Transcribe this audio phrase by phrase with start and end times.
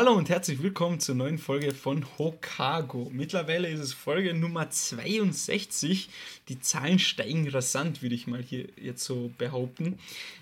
[0.00, 3.10] Hallo und herzlich willkommen zur neuen Folge von Hokago.
[3.12, 6.08] Mittlerweile ist es Folge Nummer 62.
[6.48, 9.98] Die Zahlen steigen rasant, würde ich mal hier jetzt so behaupten.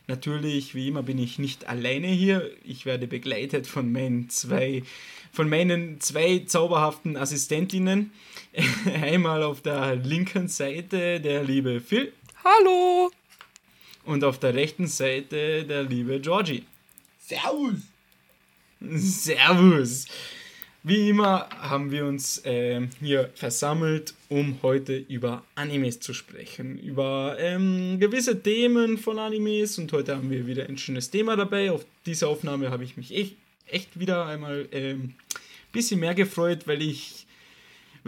[0.06, 2.48] Natürlich, wie immer, bin ich nicht alleine hier.
[2.62, 4.84] Ich werde begleitet von meinen zwei,
[5.32, 8.12] von meinen zwei zauberhaften Assistentinnen.
[9.02, 12.12] Einmal auf der linken Seite der liebe Phil.
[12.44, 13.10] Hallo!
[14.04, 16.64] Und auf der rechten Seite der liebe Georgie.
[17.18, 17.97] Servus!
[18.80, 20.06] Servus!
[20.84, 26.78] Wie immer haben wir uns äh, hier versammelt, um heute über Animes zu sprechen.
[26.78, 31.72] Über ähm, gewisse Themen von Animes und heute haben wir wieder ein schönes Thema dabei.
[31.72, 33.34] Auf diese Aufnahme habe ich mich echt,
[33.66, 35.14] echt wieder einmal ein ähm,
[35.72, 37.26] bisschen mehr gefreut, weil ich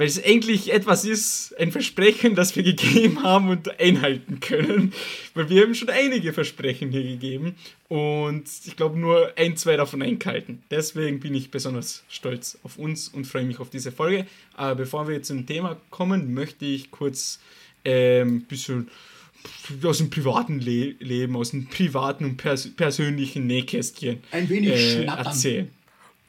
[0.00, 4.94] weil es endlich etwas ist, ein Versprechen, das wir gegeben haben und einhalten können.
[5.34, 7.54] Weil wir haben schon einige Versprechen hier gegeben
[7.88, 10.62] und ich glaube nur ein, zwei davon eingehalten.
[10.70, 14.26] Deswegen bin ich besonders stolz auf uns und freue mich auf diese Folge.
[14.54, 17.38] Aber bevor wir zum Thema kommen, möchte ich kurz
[17.84, 18.88] ein ähm, bisschen
[19.82, 25.04] aus dem privaten Le Leben, aus dem privaten und pers persönlichen Nähkästchen ein wenig äh,
[25.04, 25.70] erzählen.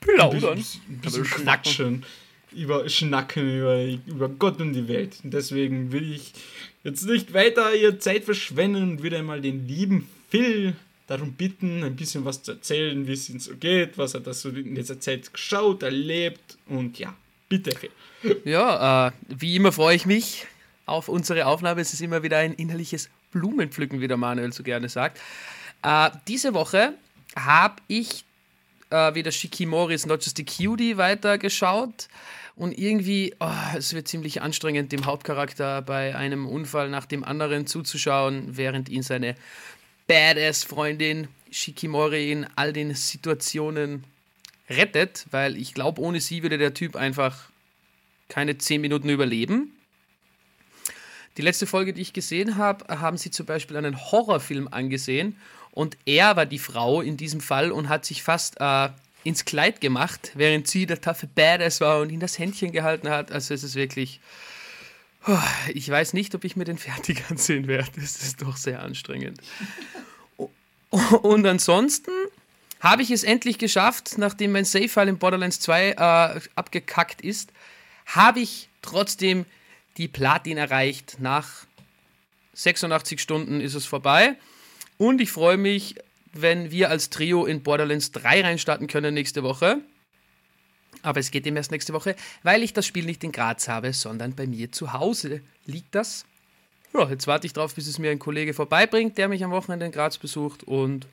[0.02, 0.50] Plaudern.
[0.50, 2.06] Ein bisschen, ein bisschen quatschen
[2.52, 5.18] über Schnacken, über, über Gott und die Welt.
[5.24, 6.34] Deswegen will ich
[6.84, 10.76] jetzt nicht weiter ihr Zeit verschwenden und würde einmal den lieben Phil
[11.08, 14.34] darum bitten, ein bisschen was zu erzählen, wie es ihm so geht, was er da
[14.34, 17.14] so in dieser Zeit geschaut, erlebt und ja,
[17.50, 17.90] bitte Phil.
[18.46, 20.46] Ja, äh, wie immer freue ich mich
[20.86, 21.82] auf unsere Aufnahme.
[21.82, 25.20] Es ist immer wieder ein innerliches Blumenpflücken, wie der Manuel so gerne sagt.
[25.84, 26.94] Äh, diese Woche
[27.36, 28.24] habe ich
[28.90, 32.08] äh, wieder Shikimoris Not Just the Cutie weitergeschaut.
[32.56, 37.66] Und irgendwie, oh, es wird ziemlich anstrengend, dem Hauptcharakter bei einem Unfall nach dem anderen
[37.66, 39.36] zuzuschauen, während ihn seine
[40.08, 44.04] Badass-Freundin Shikimori in all den Situationen
[44.70, 47.50] rettet, weil ich glaube, ohne sie würde der Typ einfach
[48.30, 49.74] keine 10 Minuten überleben.
[51.38, 55.38] Die letzte Folge, die ich gesehen habe, haben sie zum Beispiel einen Horrorfilm angesehen
[55.72, 58.90] und er war die Frau in diesem Fall und hat sich fast äh,
[59.24, 63.32] ins Kleid gemacht, während sie der taffe Badass war und ihn das Händchen gehalten hat.
[63.32, 64.20] Also es ist wirklich.
[65.28, 65.38] Oh,
[65.74, 67.92] ich weiß nicht, ob ich mir den fertig ansehen werde.
[67.96, 69.40] Das ist doch sehr anstrengend.
[71.22, 72.12] Und ansonsten
[72.82, 77.54] habe ich es endlich geschafft, nachdem mein Save-File in Borderlands 2 äh, abgekackt ist,
[78.08, 79.46] habe ich trotzdem
[79.98, 81.18] die Platin erreicht.
[81.20, 81.66] Nach
[82.56, 84.36] 86 Stunden ist es vorbei.
[84.98, 85.96] Und ich freue mich
[86.34, 89.80] wenn wir als Trio in Borderlands 3 reinstarten können nächste Woche.
[91.04, 93.94] Aber es geht eben erst nächste Woche, weil ich das Spiel nicht in Graz habe,
[93.94, 96.26] sondern bei mir zu Hause liegt das.
[96.94, 99.86] Ja, jetzt warte ich drauf, bis es mir ein Kollege vorbeibringt, der mich am Wochenende
[99.86, 100.64] in Graz besucht.
[100.64, 101.08] Und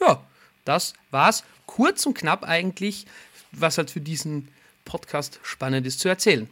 [0.00, 0.22] ja,
[0.64, 1.44] das war's.
[1.66, 3.06] Kurz und knapp eigentlich,
[3.52, 4.48] was halt für diesen
[4.84, 6.48] Podcast spannend ist zu erzählen.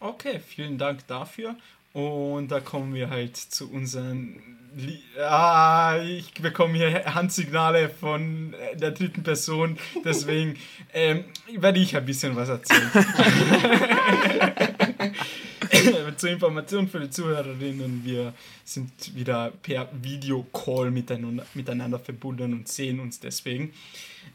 [0.00, 1.56] Okay, vielen Dank dafür.
[1.94, 4.40] Und da kommen wir halt zu unseren.
[4.76, 10.56] Lie ah, ich bekomme hier Handsignale von äh, der dritten Person, deswegen
[10.92, 11.24] ähm,
[11.56, 12.90] werde ich ein bisschen was erzählen.
[16.16, 18.34] Zur Information für die Zuhörerinnen, wir
[18.64, 23.72] sind wieder per Videocall miteinander, miteinander verbunden und sehen uns deswegen.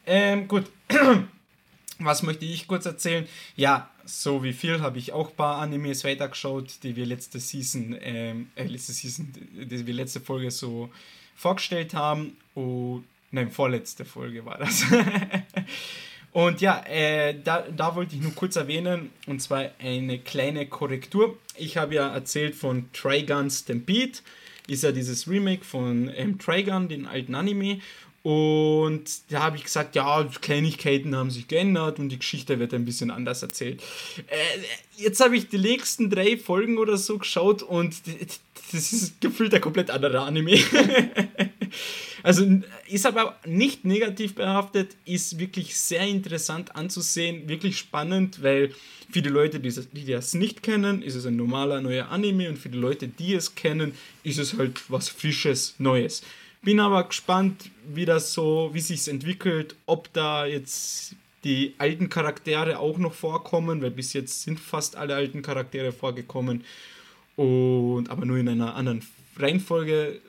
[0.06, 0.72] Ähm, gut.
[2.00, 3.28] Was möchte ich kurz erzählen?
[3.58, 7.96] Ja, so wie viel habe ich auch ein paar Animes weitergeschaut, die wir letzte Season,
[8.02, 10.90] ähm, äh, letzte Season, die wir letzte Folge so
[11.36, 12.38] vorgestellt haben.
[12.56, 14.84] Und, nein, vorletzte Folge war das.
[16.32, 21.38] und ja, äh, da, da wollte ich nur kurz erwähnen, und zwar eine kleine Korrektur.
[21.56, 24.20] Ich habe ja erzählt von Trigun Stampede,
[24.68, 27.80] ist ja dieses Remake von ähm, Trigun, den alten Anime.
[28.22, 32.84] Und da habe ich gesagt, ja, Kleinigkeiten haben sich geändert und die Geschichte wird ein
[32.84, 33.82] bisschen anders erzählt.
[34.28, 34.36] Äh,
[34.98, 37.96] jetzt habe ich die nächsten drei Folgen oder so geschaut und
[38.72, 40.60] das ist gefühlt ein komplett anderer Anime.
[42.24, 42.46] also
[42.88, 48.74] ist aber nicht negativ behaftet, ist wirklich sehr interessant anzusehen, wirklich spannend, weil
[49.12, 52.70] für die Leute, die das, nicht kennen, ist es ein normaler neuer Anime und für
[52.70, 53.94] die Leute, die es kennen,
[54.24, 56.22] ist es halt was Frisches, Neues.
[56.62, 61.16] Bin aber gespannt, wie das so, wie sich entwickelt, ob da jetzt
[61.46, 66.66] die alten Charaktere auch noch vorkommen, weil bis jetzt sind fast alle alten Charaktere vorgekommen
[67.38, 69.06] und aber nur in einer anderen
[69.38, 70.20] Reihenfolge,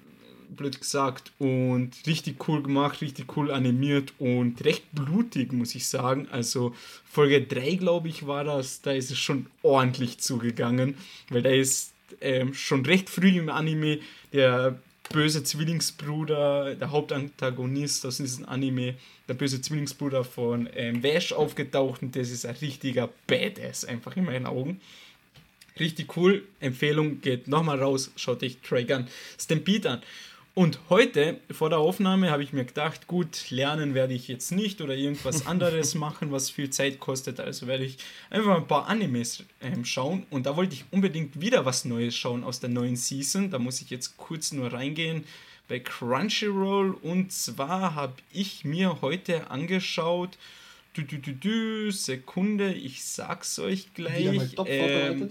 [0.56, 6.28] blöd gesagt, und richtig cool gemacht, richtig cool animiert und recht blutig, muss ich sagen.
[6.30, 6.74] Also
[7.04, 10.96] Folge 3, glaube ich, war das, da ist es schon ordentlich zugegangen,
[11.28, 13.98] weil da ist ähm, schon recht früh im Anime
[14.32, 14.78] der
[15.10, 18.94] böse Zwillingsbruder, der Hauptantagonist aus diesem Anime,
[19.28, 24.24] der böse Zwillingsbruder von ähm, Vash aufgetaucht und das ist ein richtiger Badass, einfach in
[24.24, 24.80] meinen Augen.
[25.78, 26.46] Richtig cool.
[26.60, 29.06] Empfehlung geht nochmal raus, schaut euch Dragon
[29.38, 30.02] Stampede an.
[30.54, 34.80] Und heute, vor der Aufnahme, habe ich mir gedacht, gut, lernen werde ich jetzt nicht
[34.80, 37.38] oder irgendwas anderes machen, was viel Zeit kostet.
[37.38, 37.98] Also werde ich
[38.30, 40.26] einfach ein paar Animes ähm, schauen.
[40.28, 43.50] Und da wollte ich unbedingt wieder was Neues schauen aus der neuen Season.
[43.50, 45.24] Da muss ich jetzt kurz nur reingehen
[45.68, 46.94] bei Crunchyroll.
[46.94, 50.36] Und zwar habe ich mir heute angeschaut.
[50.94, 54.56] Du, du, du, du, Sekunde, ich sag's euch gleich.
[54.66, 55.30] Ähm,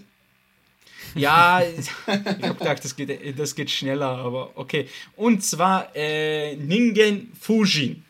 [1.16, 4.88] ja, ich habe gedacht, das geht, das geht schneller, aber okay.
[5.16, 8.04] Und zwar äh, Ningen Fujin.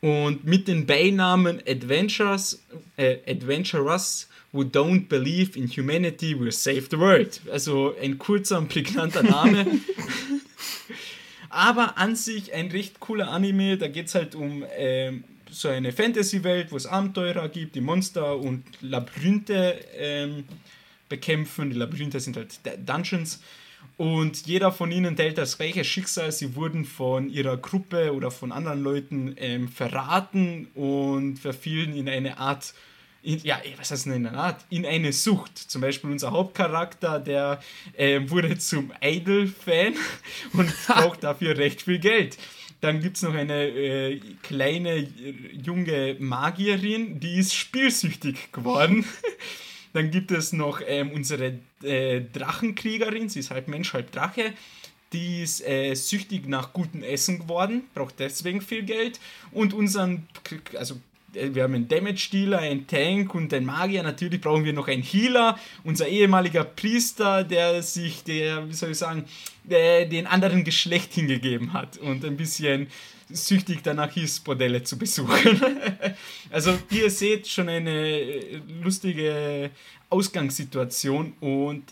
[0.00, 2.62] Und mit den Beinamen Adventures,
[2.96, 7.40] äh, Adventurers who don't believe in humanity will save the world.
[7.50, 9.66] Also ein kurzer und prägnanter Name.
[11.48, 13.78] aber an sich ein recht cooler Anime.
[13.78, 15.12] Da geht es halt um äh,
[15.50, 19.78] so eine Fantasy-Welt, wo es Abenteurer gibt, die Monster und Labyrinthe.
[19.96, 20.44] Ähm,
[21.08, 21.70] bekämpfen.
[21.70, 23.40] Die Labyrinthe sind halt Dungeons.
[23.96, 26.32] Und jeder von ihnen teilt das gleiche Schicksal.
[26.32, 32.38] Sie wurden von ihrer Gruppe oder von anderen Leuten ähm, verraten und verfielen in eine
[32.38, 32.74] Art,
[33.22, 34.64] in, ja, was heißt denn in eine Art?
[34.68, 35.56] In eine Sucht.
[35.56, 37.60] Zum Beispiel unser Hauptcharakter, der
[37.96, 39.94] ähm, wurde zum Idol-Fan
[40.54, 42.36] und braucht dafür recht viel Geld.
[42.80, 45.06] Dann gibt es noch eine äh, kleine
[45.52, 49.04] junge Magierin, die ist spielsüchtig geworden.
[49.94, 54.52] Dann gibt es noch ähm, unsere äh, Drachenkriegerin, sie ist halb Mensch, halb Drache.
[55.12, 59.20] Die ist äh, süchtig nach gutem Essen geworden, braucht deswegen viel Geld.
[59.52, 60.26] Und unseren,
[60.76, 60.96] also
[61.34, 64.02] äh, wir haben einen Damage-Dealer, einen Tank und einen Magier.
[64.02, 65.56] Natürlich brauchen wir noch einen Healer.
[65.84, 69.24] Unser ehemaliger Priester, der sich, der, wie soll ich sagen,
[69.62, 72.88] der, den anderen Geschlecht hingegeben hat und ein bisschen
[73.30, 75.60] süchtig danach ist, Bordelle zu besuchen.
[76.50, 79.70] also ihr seht schon eine äh, lustige
[80.10, 81.84] Ausgangssituation und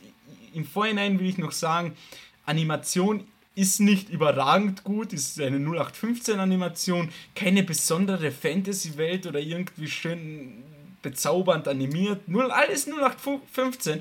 [0.55, 1.97] im Vorhinein will ich noch sagen,
[2.45, 3.25] Animation
[3.55, 10.63] ist nicht überragend gut, ist eine 0815 Animation, keine besondere Fantasy-Welt oder irgendwie schön
[11.03, 14.01] bezaubernd animiert, nur alles 0815,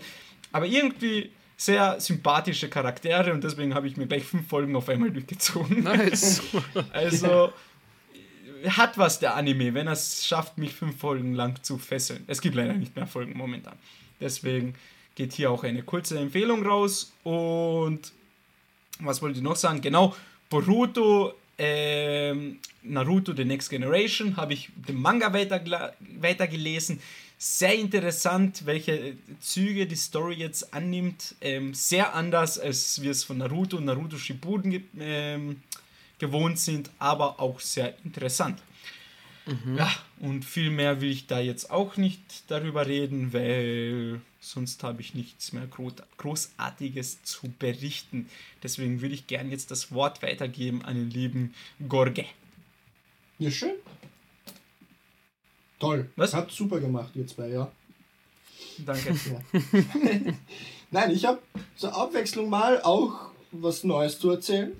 [0.51, 1.31] aber irgendwie
[1.61, 5.83] sehr sympathische Charaktere und deswegen habe ich mir gleich fünf Folgen auf einmal durchgezogen.
[5.83, 6.41] Nice.
[6.91, 7.53] also
[8.67, 12.23] hat was der Anime, wenn er es schafft, mich fünf Folgen lang zu fesseln.
[12.25, 13.75] Es gibt leider nicht mehr Folgen momentan.
[14.19, 14.73] Deswegen
[15.13, 17.13] geht hier auch eine kurze Empfehlung raus.
[17.23, 18.11] Und
[18.99, 19.81] was wollte ich noch sagen?
[19.81, 20.15] Genau,
[20.49, 25.61] Boruto, ähm, Naruto The Next Generation habe ich den Manga weiter,
[26.19, 26.99] weitergelesen
[27.43, 31.33] sehr interessant, welche Züge die Story jetzt annimmt.
[31.41, 35.63] Ähm, sehr anders, als wir es von Naruto und Naruto Shippuden ge ähm,
[36.19, 38.61] gewohnt sind, aber auch sehr interessant.
[39.47, 39.75] Mhm.
[39.75, 45.01] Ja, und viel mehr will ich da jetzt auch nicht darüber reden, weil sonst habe
[45.01, 45.67] ich nichts mehr
[46.17, 48.29] Großartiges zu berichten.
[48.61, 51.55] Deswegen würde ich gerne jetzt das Wort weitergeben an den lieben
[51.89, 52.25] Gorge.
[53.39, 53.73] Ja, schön.
[55.81, 56.11] Toll.
[56.15, 56.35] Was?
[56.35, 57.71] Hat super gemacht, ihr zwei, ja.
[58.85, 59.15] Danke.
[59.31, 59.73] Ja.
[60.91, 61.39] Nein, ich habe
[61.75, 64.71] zur Abwechslung mal auch was Neues zu erzählen.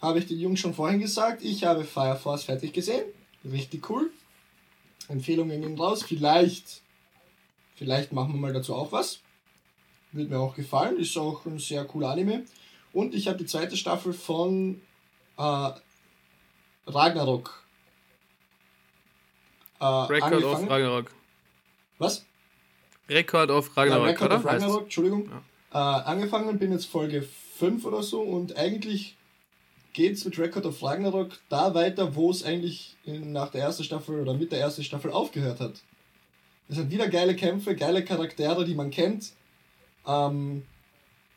[0.00, 1.42] Habe ich den Jungs schon vorhin gesagt.
[1.44, 3.04] Ich habe Fire Force fertig gesehen.
[3.44, 4.10] Richtig cool.
[5.08, 6.02] Empfehlungen gehen raus.
[6.02, 6.80] Vielleicht,
[7.74, 9.20] vielleicht machen wir mal dazu auch was.
[10.12, 10.96] Wird mir auch gefallen.
[10.98, 12.44] Ist auch ein sehr cooler Anime.
[12.92, 14.80] Und ich habe die zweite Staffel von
[15.36, 15.70] äh,
[16.86, 17.65] Ragnarok
[19.80, 21.10] äh, Record of Ragnarok.
[21.98, 22.24] Was?
[23.08, 24.04] Record of Ragnarok.
[24.04, 25.30] Ja, Record of Ragnarok, Entschuldigung.
[25.72, 26.00] Ja.
[26.00, 27.22] Äh, angefangen bin jetzt Folge
[27.58, 29.16] 5 oder so und eigentlich
[29.92, 33.84] geht es mit Record of Ragnarok da weiter, wo es eigentlich in, nach der ersten
[33.84, 35.82] Staffel oder mit der ersten Staffel aufgehört hat.
[36.68, 39.32] Es sind wieder geile Kämpfe, geile Charaktere, die man kennt.
[40.06, 40.64] Ähm,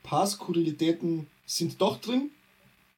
[0.03, 2.31] paar Skurrilitäten sind doch drin.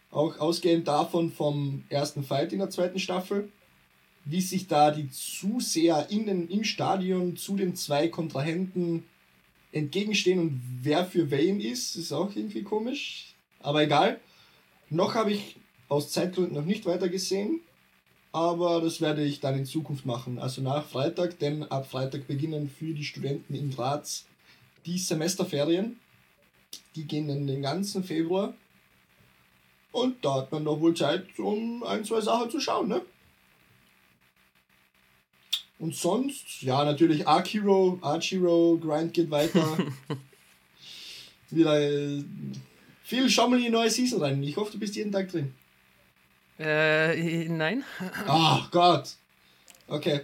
[0.10, 3.50] Auch ausgehend davon vom ersten Fight in der zweiten Staffel
[4.26, 9.04] wie sich da die Zuseher in den, im Stadion zu den zwei Kontrahenten
[9.72, 13.34] entgegenstehen und wer für wen ist, ist auch irgendwie komisch.
[13.62, 14.20] Aber egal.
[14.90, 15.56] Noch habe ich
[15.88, 17.62] aus Zeitgründen noch nicht weiter gesehen,
[18.34, 20.40] aber das werde ich dann in Zukunft machen.
[20.40, 24.26] Also nach Freitag, denn ab Freitag beginnen für die Studenten in Graz
[24.86, 26.00] die Semesterferien.
[26.96, 28.54] Die gehen dann den ganzen Februar.
[29.92, 33.02] Und da hat man doch wohl Zeit, um ein, zwei Sachen zu schauen, ne?
[35.82, 39.66] Und sonst, ja, natürlich Arc Hero, Arch Hero, Grind geht weiter.
[41.50, 42.24] Wieder äh,
[43.04, 44.44] Phil, schau mal in die neue Season rein.
[44.44, 45.56] Ich hoffe, du bist jeden Tag drin.
[46.60, 47.84] Äh, nein.
[48.28, 49.16] Ach Gott.
[49.88, 50.22] Okay.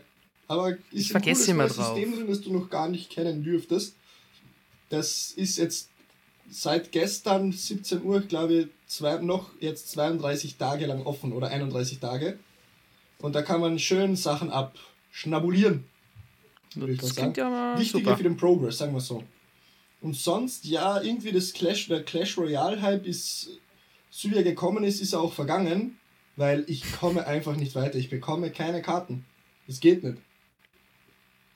[0.47, 1.87] Aber ist Ich ein vergesse immer drauf.
[1.87, 3.95] System drin, das du noch gar nicht kennen dürftest.
[4.89, 5.89] Das ist jetzt
[6.51, 11.97] seit gestern 17 Uhr, glaube ich, zwei, noch jetzt 32 Tage lang offen oder 31
[11.97, 12.37] Tage.
[13.17, 14.96] Und da kann man schön Sachen abschnabulieren.
[15.31, 15.43] Mal
[17.09, 18.17] Das klingt ja mal Wichtiger super.
[18.17, 19.23] für den Progress, sagen wir so.
[20.01, 23.49] Und sonst, ja, irgendwie das Clash, der Clash Royale Hype ist,
[24.09, 25.97] so wie er gekommen ist, ist er auch vergangen,
[26.35, 27.97] weil ich komme einfach nicht weiter.
[27.97, 29.25] Ich bekomme keine Karten.
[29.65, 30.17] Das geht nicht.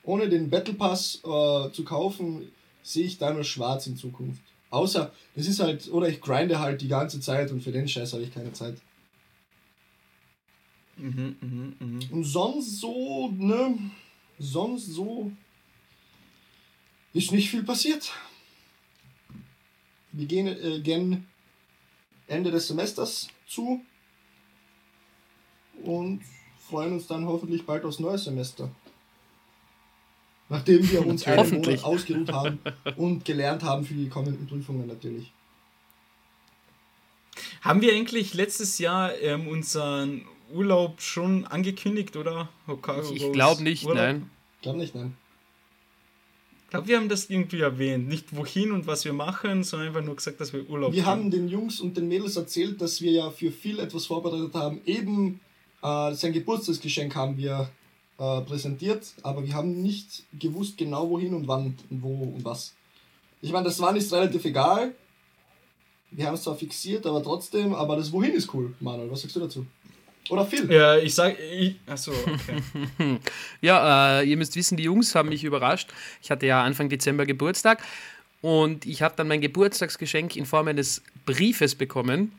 [0.02, 2.50] Ohne den Battle Pass äh, zu kaufen,
[2.82, 4.42] sehe ich da nur schwarz in Zukunft.
[4.70, 8.12] Außer, das ist halt, oder ich grinde halt die ganze Zeit und für den Scheiß
[8.14, 8.76] habe ich keine Zeit.
[10.96, 12.00] Mhm, mhm, mhm.
[12.10, 13.78] Und sonst so, ne,
[14.38, 15.32] sonst so
[17.12, 18.12] ist nicht viel passiert.
[20.12, 21.26] Wir gehen, äh, gehen
[22.26, 23.80] Ende des Semesters zu
[25.82, 26.22] und
[26.58, 28.70] freuen uns dann hoffentlich bald aufs neue Semester.
[30.48, 31.82] Nachdem wir uns einen Hoffentlich.
[31.82, 32.58] Monat ausgeruht haben
[32.96, 35.32] und gelernt haben für die kommenden Prüfungen natürlich.
[37.62, 42.48] Haben wir eigentlich letztes Jahr ähm, unseren Urlaub schon angekündigt, oder?
[42.66, 43.96] Hokkaido Ich glaube nicht, Urlaub?
[43.96, 44.30] nein.
[44.62, 45.16] Glaub nicht, nein.
[46.64, 48.08] Ich glaube, wir haben das irgendwie erwähnt.
[48.08, 51.06] Nicht wohin und was wir machen, sondern einfach nur gesagt, dass wir Urlaub Wir gehen.
[51.06, 54.80] haben den Jungs und den Mädels erzählt, dass wir ja für viel etwas vorbereitet haben.
[54.86, 55.40] Eben
[55.82, 57.68] äh, sein Geburtstagsgeschenk haben wir
[58.18, 62.74] äh, präsentiert, aber wir haben nicht gewusst genau wohin und wann und wo und was.
[63.42, 64.94] Ich meine, das Wann ist relativ egal.
[66.10, 69.10] Wir haben es zwar fixiert, aber trotzdem, aber das Wohin ist cool, Manuel.
[69.10, 69.66] Was sagst du dazu?
[70.28, 70.70] Oder Phil?
[70.70, 73.18] Ja, ich sag, ich, achso, okay.
[73.60, 75.90] Ja, äh, ihr müsst wissen, die Jungs haben mich überrascht.
[76.22, 77.82] Ich hatte ja Anfang Dezember Geburtstag
[78.40, 82.32] und ich habe dann mein Geburtstagsgeschenk in Form eines Briefes bekommen,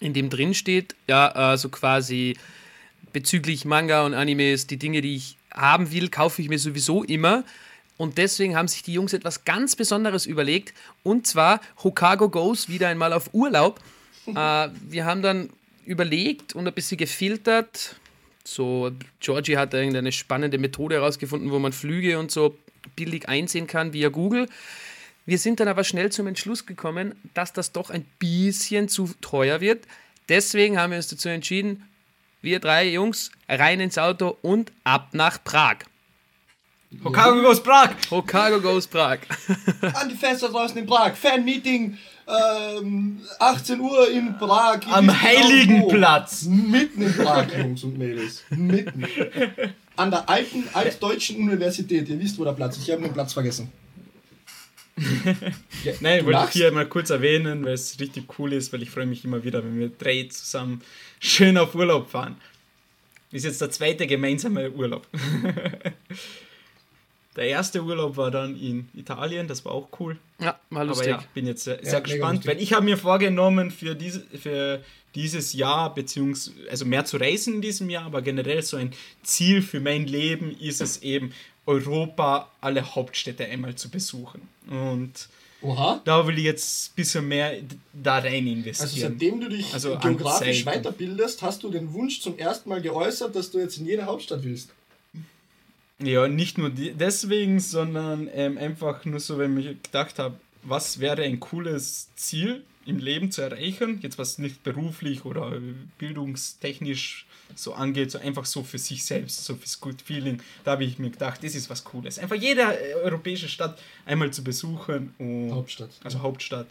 [0.00, 2.36] in dem drin steht, ja, äh, so quasi
[3.12, 7.44] bezüglich Manga und Animes, die Dinge, die ich haben will, kaufe ich mir sowieso immer.
[7.96, 10.74] Und deswegen haben sich die Jungs etwas ganz Besonderes überlegt.
[11.04, 13.80] Und zwar Hokkaido Goes wieder einmal auf Urlaub.
[14.26, 15.50] äh, wir haben dann
[15.86, 17.96] überlegt und ein bisschen gefiltert.
[18.44, 22.56] So, Georgie hat irgendeine spannende Methode herausgefunden, wo man Flüge und so
[22.96, 24.48] billig einsehen kann via Google.
[25.26, 29.60] Wir sind dann aber schnell zum Entschluss gekommen, dass das doch ein bisschen zu teuer
[29.60, 29.86] wird.
[30.28, 31.88] Deswegen haben wir uns dazu entschieden,
[32.42, 35.78] wir drei Jungs rein ins Auto und ab nach Prag.
[37.02, 37.90] Hokkaido Goes Prag!
[38.10, 39.18] Hokkaido goes Prag.
[39.94, 41.14] An die Fenster draußen in Prag.
[41.16, 44.80] Fan-Meeting, ähm, 18 Uhr in Prag.
[44.86, 45.88] Am genau Heiligen wo.
[45.88, 46.44] Platz.
[46.44, 48.42] Mitten in Prag, Jungs und Mädels.
[48.50, 49.06] Mitten.
[49.96, 52.08] An der alten, altdeutschen Universität.
[52.08, 52.84] Ihr wisst, wo der Platz ist.
[52.84, 53.70] Ich habe den Platz vergessen.
[55.84, 56.52] Ja, nein, ich wollte lachst?
[56.52, 59.64] hier mal kurz erwähnen, weil es richtig cool ist, weil ich freue mich immer wieder,
[59.64, 60.82] wenn wir drei zusammen
[61.18, 62.36] schön auf Urlaub fahren.
[63.32, 65.08] Ist jetzt der zweite gemeinsame Urlaub.
[67.36, 70.16] der erste Urlaub war dann in Italien, das war auch cool.
[70.44, 71.08] Ja, mal Aber lustig.
[71.08, 74.20] ja, bin jetzt sehr, Ja, sehr mega gespannt, weil ich habe mir vorgenommen für, diese,
[74.20, 74.82] für
[75.14, 79.62] dieses Jahr, beziehungsweise also mehr zu reisen in diesem Jahr, aber generell so ein Ziel
[79.62, 81.32] für mein Leben ist es eben,
[81.66, 84.42] Europa, alle Hauptstädte einmal zu besuchen.
[84.68, 85.28] Und
[85.62, 86.02] Oha.
[86.04, 87.54] da will ich jetzt ein bisschen mehr
[87.94, 89.12] da rein Also investieren.
[89.12, 93.50] seitdem du dich Also geografisch weiterbildest, hast du den Wunsch zum ersten Mal geäußert, dass
[93.50, 94.70] du jetzt in jede Hauptstadt willst.
[96.02, 101.22] Ja, nicht nur deswegen, sondern ähm, einfach nur so, wenn ich gedacht habe, was wäre
[101.22, 105.58] ein cooles Ziel im Leben zu erreichen, jetzt was nicht beruflich oder
[105.98, 110.84] bildungstechnisch so angeht, so einfach so für sich selbst, so fürs Good Feeling, da habe
[110.84, 112.18] ich mir gedacht, das ist was Cooles.
[112.18, 115.90] Einfach jede äh, europäische Stadt einmal zu besuchen und Hauptstadt.
[116.02, 116.66] also Hauptstadt.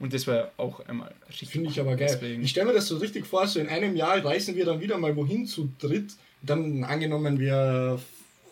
[0.00, 2.08] Und das wäre auch einmal richtig Finde ich aber geil.
[2.10, 2.42] Deswegen.
[2.42, 4.98] Ich stelle mir das so richtig vor, so in einem Jahr reisen wir dann wieder
[4.98, 6.14] mal wohin zu dritt.
[6.42, 8.00] Dann angenommen, wir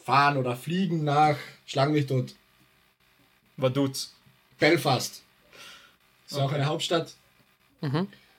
[0.04, 2.34] fahren oder fliegen nach, schlagen mich dort,
[3.56, 4.12] Vaduz.
[4.58, 5.22] Belfast.
[6.28, 6.54] Ist auch Okay.
[6.56, 7.14] eine Hauptstadt.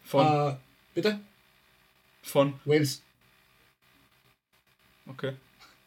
[0.04, 0.56] Von, Äh,
[0.94, 1.20] bitte?
[2.24, 3.02] von, Wales.
[5.08, 5.34] okay.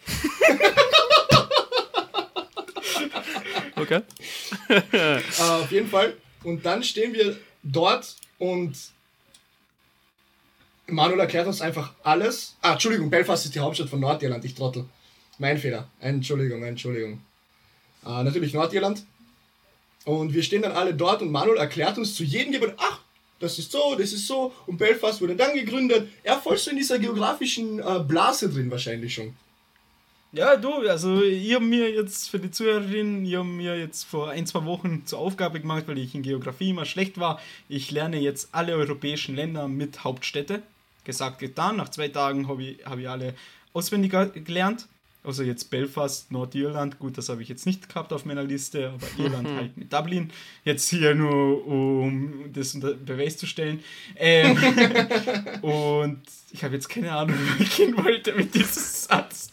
[3.78, 4.00] Okay.
[4.68, 6.16] Äh, auf jeden Fall.
[6.42, 8.74] Und dann stehen wir dort und
[10.86, 12.56] Manuel erklärt uns einfach alles.
[12.62, 14.86] Ah, Entschuldigung, Belfast ist die Hauptstadt von Nordirland, ich Trottel.
[15.38, 15.88] Mein Fehler.
[16.00, 17.20] Entschuldigung, Entschuldigung.
[18.04, 19.04] Äh, natürlich Nordirland.
[20.04, 23.00] Und wir stehen dann alle dort und Manuel erklärt uns zu jedem Gebäude, ach,
[23.40, 24.52] das ist so, das ist so.
[24.66, 26.08] Und Belfast wurde dann gegründet.
[26.22, 29.34] Er voll so in dieser geografischen äh, Blase drin wahrscheinlich schon.
[30.32, 34.30] Ja, du, also ich habe mir jetzt für die Zuhörerinnen, ich habe mir jetzt vor
[34.30, 37.40] ein, zwei Wochen zur Aufgabe gemacht, weil ich in Geografie immer schlecht war.
[37.68, 40.62] Ich lerne jetzt alle europäischen Länder mit Hauptstädte.
[41.04, 41.76] Gesagt, getan.
[41.76, 43.34] Nach zwei Tagen habe ich, hab ich alle
[43.72, 44.12] auswendig
[44.44, 44.88] gelernt.
[45.26, 49.06] Also jetzt Belfast, Nordirland, gut, das habe ich jetzt nicht gehabt auf meiner Liste, aber
[49.24, 50.30] Irland halt mit Dublin.
[50.64, 53.82] Jetzt hier nur, um das unter Beweis zu stellen.
[54.14, 54.56] Ähm,
[55.62, 59.50] und ich habe jetzt keine Ahnung, wie ich gehen wollte mit diesem Satz.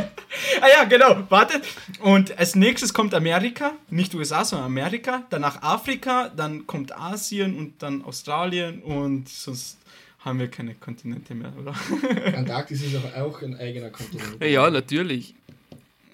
[0.60, 1.64] ah ja, genau, wartet.
[2.00, 7.82] Und als nächstes kommt Amerika, nicht USA, sondern Amerika, danach Afrika, dann kommt Asien und
[7.82, 9.76] dann Australien und sonst
[10.26, 11.72] haben wir keine Kontinente mehr, oder?
[12.36, 14.42] Antarktis ist auch, auch ein eigener Kontinent.
[14.44, 15.36] Ja, natürlich.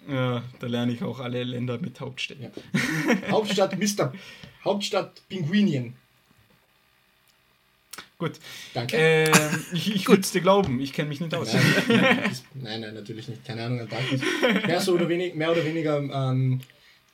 [0.07, 2.45] Ja, da lerne ich auch alle Länder mit Hauptstädten.
[2.45, 3.31] Ja.
[3.31, 4.12] Hauptstadt Mr.
[4.64, 5.95] Hauptstadt Pinguinien.
[8.19, 8.33] Gut.
[8.75, 8.97] Danke.
[8.99, 9.33] Ähm,
[9.73, 11.54] ich ich würde es dir glauben, ich kenne mich nicht aus.
[11.54, 11.62] Nein,
[12.54, 13.45] nein, nein, natürlich nicht.
[13.47, 14.21] Keine Ahnung, Antarktis.
[14.66, 16.61] Mehr, so oder wenig, mehr oder weniger ähm,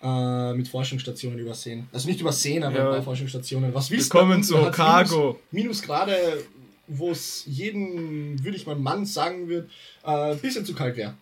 [0.03, 1.89] äh, mit Forschungsstationen übersehen.
[1.93, 2.87] Also nicht übersehen, aber ja.
[2.87, 3.73] ein paar Forschungsstationen.
[3.73, 4.15] Was willst du?
[4.15, 5.39] Willkommen zu Cargo.
[5.51, 6.45] Minus, minus gerade
[6.89, 9.69] wo es jeden, würde ich mal Mann sagen würde,
[10.05, 11.15] äh, ein bisschen zu kalt wäre.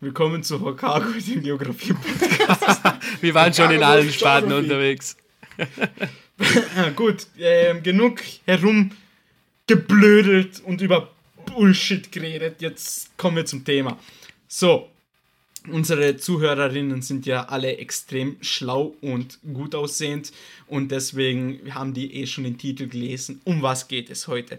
[0.00, 2.82] Willkommen zu Hokago, dem Geografie-Podcast.
[3.20, 5.16] Wir waren schon in allen Sparten unterwegs.
[6.96, 11.10] Gut, äh, genug herumgeblödelt und über
[11.46, 12.62] Bullshit geredet.
[12.62, 13.98] Jetzt kommen wir zum Thema.
[14.48, 14.88] So,
[15.68, 20.32] Unsere Zuhörerinnen sind ja alle extrem schlau und gut aussehend
[20.66, 23.42] und deswegen haben die eh schon den Titel gelesen.
[23.44, 24.58] Um was geht es heute?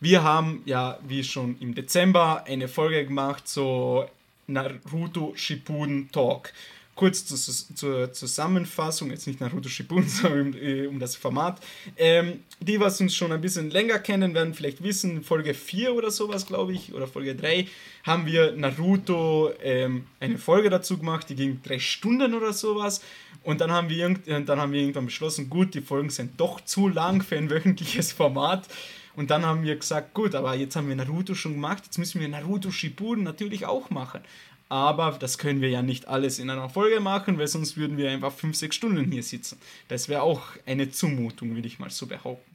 [0.00, 4.08] Wir haben ja, wie schon im Dezember, eine Folge gemacht, so
[4.46, 6.52] Naruto Shippuden Talk
[6.98, 7.36] kurz zu,
[7.74, 11.60] zur Zusammenfassung, jetzt nicht Naruto Shippuden, sondern um, äh, um das Format.
[11.96, 16.10] Ähm, die, was uns schon ein bisschen länger kennen, werden vielleicht wissen, Folge 4 oder
[16.10, 17.68] sowas, glaube ich, oder Folge 3,
[18.02, 23.00] haben wir Naruto ähm, eine Folge dazu gemacht, die ging drei Stunden oder sowas.
[23.44, 26.60] Und dann haben, wir äh, dann haben wir irgendwann beschlossen, gut, die Folgen sind doch
[26.62, 28.66] zu lang für ein wöchentliches Format.
[29.14, 32.20] Und dann haben wir gesagt, gut, aber jetzt haben wir Naruto schon gemacht, jetzt müssen
[32.20, 34.20] wir Naruto Shippuden natürlich auch machen.
[34.68, 38.10] Aber das können wir ja nicht alles in einer Folge machen, weil sonst würden wir
[38.10, 39.58] einfach 5, 6 Stunden hier sitzen.
[39.88, 42.54] Das wäre auch eine Zumutung, würde ich mal so behaupten.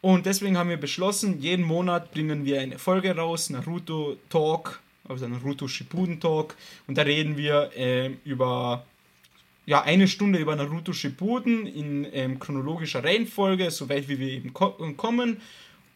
[0.00, 5.26] Und deswegen haben wir beschlossen, jeden Monat bringen wir eine Folge raus, Naruto Talk, also
[5.26, 6.54] Naruto Shippuden Talk.
[6.86, 8.86] Und da reden wir äh, über
[9.66, 14.70] ja, eine Stunde über Naruto Shippuden in ähm, chronologischer Reihenfolge, soweit wie wir eben ko
[14.96, 15.40] kommen.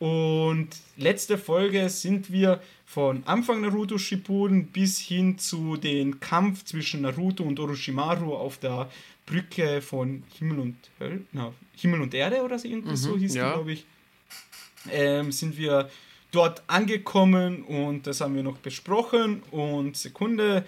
[0.01, 7.03] Und letzte Folge sind wir von Anfang Naruto Shippuden bis hin zu dem Kampf zwischen
[7.03, 8.91] Naruto und Orochimaru auf der
[9.27, 13.35] Brücke von Himmel und Höl na, Himmel und Erde oder so, irgendwie mhm, so hieß
[13.35, 13.53] ja.
[13.53, 13.85] glaube ich.
[14.91, 15.91] Ähm, sind wir
[16.33, 20.65] dort angekommen und das haben wir noch besprochen und Sekunde,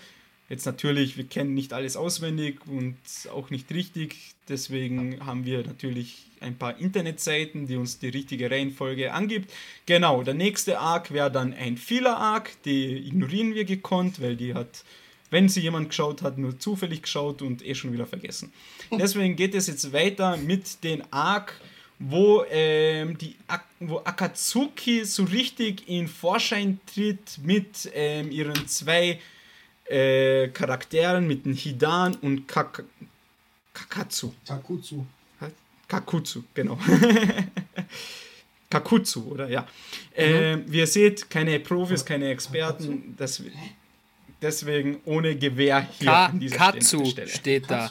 [0.53, 2.99] Jetzt natürlich, wir kennen nicht alles auswendig und
[3.33, 4.17] auch nicht richtig.
[4.51, 9.51] Deswegen haben wir natürlich ein paar Internetseiten, die uns die richtige Reihenfolge angibt.
[9.87, 12.51] Genau, der nächste Arc wäre dann ein Fehler-Arc.
[12.65, 14.85] Die ignorieren wir gekonnt, weil die hat,
[15.31, 18.53] wenn sie jemand geschaut hat, nur zufällig geschaut und eh schon wieder vergessen.
[18.91, 21.59] Deswegen geht es jetzt weiter mit den Arc,
[21.99, 23.37] wo, ähm, die,
[23.81, 29.19] wo Akatsuki so richtig in Vorschein tritt mit ähm, ihren zwei
[29.92, 32.85] äh, Charakteren mit den Hidan und Kak
[33.74, 34.33] Kakatsu.
[34.46, 35.05] Kakutsu.
[35.88, 36.78] Kakutsu, genau.
[38.70, 39.48] Kakutsu, oder?
[39.48, 39.66] Ja.
[40.16, 40.64] Äh, mhm.
[40.66, 43.14] Wie ihr seht, keine Profis, keine Experten.
[43.18, 43.42] Das,
[44.40, 47.28] deswegen ohne Gewehr hier Ka an dieser Katsu Stelle.
[47.28, 47.90] steht da.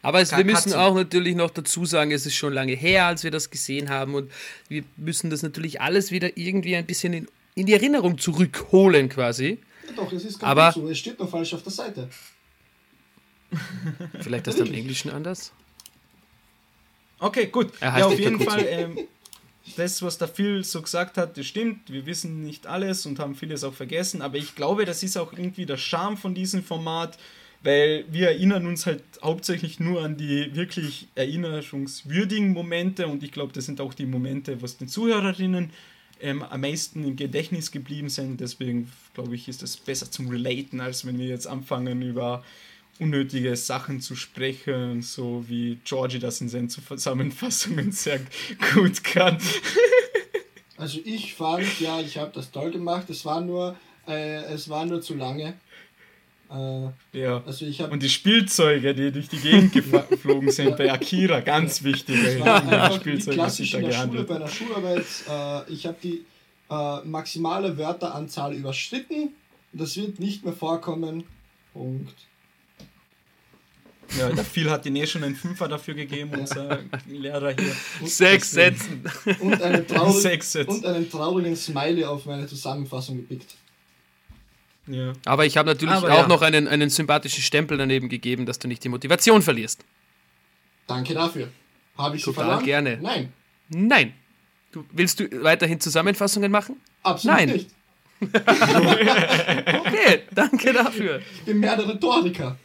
[0.00, 3.24] Aber es, wir müssen auch natürlich noch dazu sagen, es ist schon lange her, als
[3.24, 4.30] wir das gesehen haben und
[4.68, 9.58] wir müssen das natürlich alles wieder irgendwie ein bisschen in, in die Erinnerung zurückholen quasi.
[9.94, 10.88] Doch, es ist aber so.
[10.88, 12.08] Es steht noch falsch auf der Seite.
[14.20, 15.52] Vielleicht ist das im Englischen anders?
[17.18, 17.72] Okay, gut.
[17.80, 18.98] Ja, auf jeden Fall, ähm,
[19.76, 21.90] das, was da viel so gesagt hat, das stimmt.
[21.90, 25.32] Wir wissen nicht alles und haben vieles auch vergessen, aber ich glaube, das ist auch
[25.32, 27.18] irgendwie der Charme von diesem Format,
[27.62, 33.52] weil wir erinnern uns halt hauptsächlich nur an die wirklich erinnerungswürdigen Momente und ich glaube,
[33.52, 35.70] das sind auch die Momente, was den Zuhörerinnen
[36.20, 38.40] ähm, am meisten im Gedächtnis geblieben sind.
[38.40, 42.44] Deswegen glaube ich, ist das besser zum Relaten, als wenn wir jetzt anfangen über
[42.98, 48.20] unnötige Sachen zu sprechen, so wie Georgie das in seinen Zusammenfassungen sehr
[48.74, 49.38] gut kann.
[50.78, 53.08] Also ich fand, ja, ich habe das toll gemacht.
[53.10, 53.76] Es war nur,
[54.06, 55.54] äh, es war nur zu lange.
[56.50, 57.42] Äh, ja.
[57.44, 59.72] Also ich Und die Spielzeuge, die durch die Gegend
[60.10, 62.40] geflogen sind bei Akira, ganz wichtig.
[62.42, 64.26] Das Spielzeuge, was ich da gehandelt.
[64.26, 65.06] Schule, bei der Schularbeit,
[65.68, 66.24] äh, ich habe die
[66.70, 69.30] äh, maximale Wörteranzahl überschritten.
[69.72, 71.24] das wird nicht mehr vorkommen.
[71.72, 72.14] Punkt.
[74.18, 76.78] Ja, der Phil hat ihn eh schon einen Fünfer dafür gegeben, unser
[77.08, 77.74] Lehrer hier.
[78.08, 79.02] Sechs Sätzen.
[79.40, 80.70] Und einen, traurig, Sechs Sätze.
[80.70, 83.56] und einen traurigen Smiley auf meine Zusammenfassung gepickt.
[84.88, 85.12] Ja.
[85.24, 86.28] Aber ich habe natürlich Aber auch ja.
[86.28, 89.84] noch einen, einen sympathischen Stempel daneben gegeben, dass du nicht die Motivation verlierst.
[90.86, 91.48] Danke dafür.
[91.98, 92.64] Habe ich Total verloren?
[92.64, 92.98] gerne.
[93.02, 93.32] Nein,
[93.68, 94.12] Nein.
[94.70, 96.76] Du, willst du weiterhin Zusammenfassungen machen?
[97.02, 97.48] absolut Nein.
[97.48, 97.70] nicht.
[98.20, 101.20] Okay, danke dafür.
[101.34, 102.56] Ich bin mehr der Rhetoriker.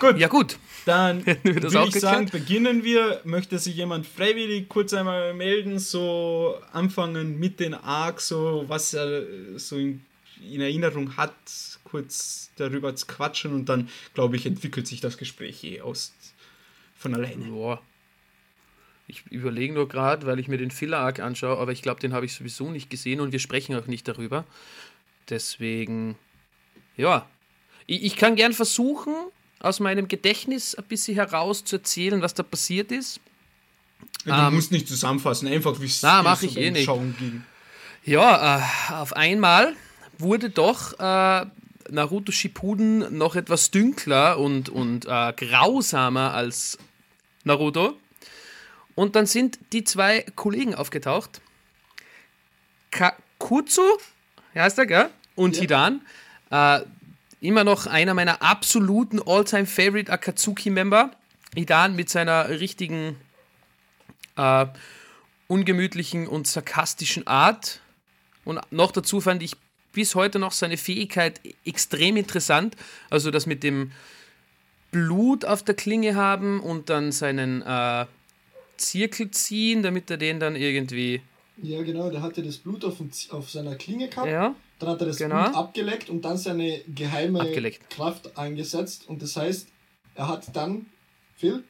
[0.00, 1.92] Gut, Ja gut, dann auch ich geklärt?
[1.92, 3.20] sagen, beginnen wir.
[3.24, 9.22] Möchte sich jemand freiwillig kurz einmal melden, so anfangen mit den Arc, so was er
[9.56, 10.04] so in,
[10.50, 11.34] in Erinnerung hat,
[11.84, 16.12] kurz darüber zu quatschen und dann, glaube ich, entwickelt sich das Gespräch eh aus
[16.96, 17.46] von alleine.
[17.46, 17.82] Boah.
[19.06, 22.24] Ich überlege nur gerade, weil ich mir den Filler-Arc anschaue, aber ich glaube, den habe
[22.24, 24.44] ich sowieso nicht gesehen und wir sprechen auch nicht darüber.
[25.28, 26.16] Deswegen,
[26.96, 27.28] ja.
[27.86, 29.14] Ich, ich kann gern versuchen,
[29.64, 33.20] aus meinem Gedächtnis ein bisschen heraus zu erzählen, was da passiert ist.
[34.24, 36.86] Du Ähm, musst nicht zusammenfassen, einfach wie es Na, dir mach so ich eh nicht.
[37.18, 37.44] Ging.
[38.04, 39.74] Ja, äh, auf einmal
[40.18, 41.46] wurde doch äh,
[41.90, 46.78] Naruto Shippuden noch etwas dünkler und, und äh, grausamer als
[47.44, 47.98] Naruto.
[48.94, 51.40] Und dann sind die zwei Kollegen aufgetaucht.
[52.90, 53.82] Kakutsu,
[54.54, 55.10] heißt er, gell?
[55.34, 55.62] Und Ja.
[55.62, 56.02] Hidan.
[56.50, 56.80] Äh,
[57.44, 61.10] immer noch einer meiner absoluten All-Time-Favorite Akatsuki-Member.
[61.54, 63.16] Hidan mit seiner richtigen
[64.36, 64.66] äh,
[65.46, 67.80] ungemütlichen und sarkastischen Art.
[68.44, 69.56] Und noch dazu fand ich
[69.92, 72.76] bis heute noch seine Fähigkeit extrem interessant.
[73.10, 73.92] Also das mit dem
[74.90, 78.06] Blut auf der Klinge haben und dann seinen äh,
[78.76, 81.20] Zirkel ziehen, damit er den dann irgendwie.
[81.62, 82.96] Ja, genau, der hatte das Blut auf,
[83.30, 84.28] auf seiner Klinge gehabt.
[84.28, 84.54] Ja,
[84.84, 85.42] Dann hat er das Genau.
[85.44, 87.88] Blut abgeleckt und dann seine geheime Abgeleckt.
[87.90, 89.08] Kraft eingesetzt.
[89.08, 89.68] Und das heißt,
[90.14, 90.86] er hat dann,
[91.36, 91.64] Phil,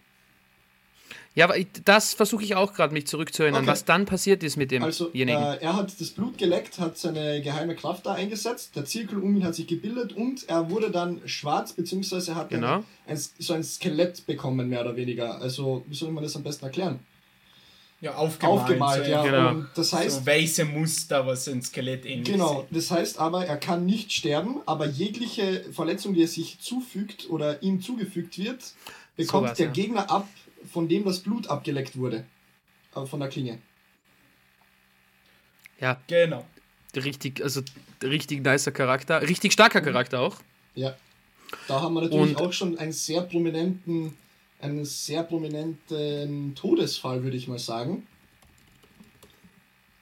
[1.36, 3.70] ja aber ich- das versuche ich auch gerade mich zurückzuerinnern, Okay.
[3.72, 5.42] was dann passiert ist mit also demjenigen.
[5.42, 9.36] äh, er hat das Blut geleckt, hat seine geheime Kraft da eingesetzt, der Zirkel um
[9.36, 12.76] ihn hat sich gebildet und er wurde dann schwarz, beziehungsweise er hat Genau.
[12.78, 15.40] ein, ein, so ein Skelett bekommen, mehr oder weniger.
[15.40, 17.00] Also, wie soll man das am besten erklären?
[18.00, 18.60] Ja, aufgemalt.
[18.60, 19.22] Aufgemalt, so, ja.
[19.22, 19.48] Genau.
[19.50, 23.56] Und das heißt, so weiße Muster, was ein Skelett ähnlich Genau, das heißt aber, er
[23.56, 28.62] kann nicht sterben, aber jegliche Verletzung, die er sich zufügt oder ihm zugefügt wird,
[29.16, 29.72] bekommt Sowas, der ja.
[29.72, 30.28] Gegner ab,
[30.70, 32.24] von dem das Blut abgeleckt wurde.
[32.94, 33.58] Äh, Von der Klinge.
[35.80, 36.44] ja, Genau.
[36.96, 37.62] richtig, also
[38.02, 40.36] richtig nicer Charakter, richtig starker Charakter auch.
[40.74, 40.94] Ja.
[41.68, 44.16] Da haben wir natürlich Und- auch schon einen sehr prominenten,
[44.64, 48.06] einen sehr prominenten Todesfall, würde ich mal sagen.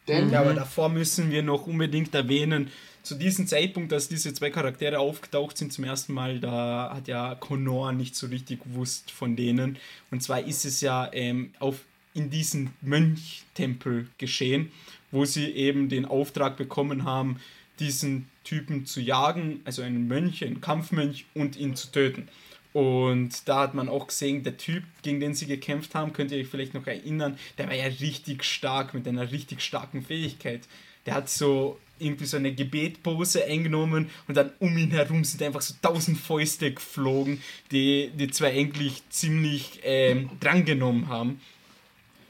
[0.08, 2.70] Denn Ja, aber davor müssen wir noch unbedingt erwähnen,
[3.02, 7.34] zu diesem Zeitpunkt, dass diese zwei Charaktere aufgetaucht sind zum ersten Mal, da hat ja
[7.34, 9.76] Connor nicht so richtig gewusst von denen.
[10.12, 11.80] Und zwar ist es ja ähm, auf,
[12.14, 14.70] in diesem Mönchtempel geschehen,
[15.10, 17.40] wo sie eben den Auftrag bekommen haben,
[17.80, 22.28] diesen Typen zu jagen, also einen Mönch, einen Kampfmönch und ihn zu töten.
[22.72, 26.38] Und da hat man auch gesehen, der Typ, gegen den sie gekämpft haben, könnt ihr
[26.38, 30.62] euch vielleicht noch erinnern, der war ja richtig stark, mit einer richtig starken Fähigkeit.
[31.04, 35.60] Der hat so irgendwie so eine Gebetpose eingenommen und dann um ihn herum sind einfach
[35.60, 41.40] so tausend Fäuste geflogen, die die zwei eigentlich ziemlich ähm, drangenommen haben.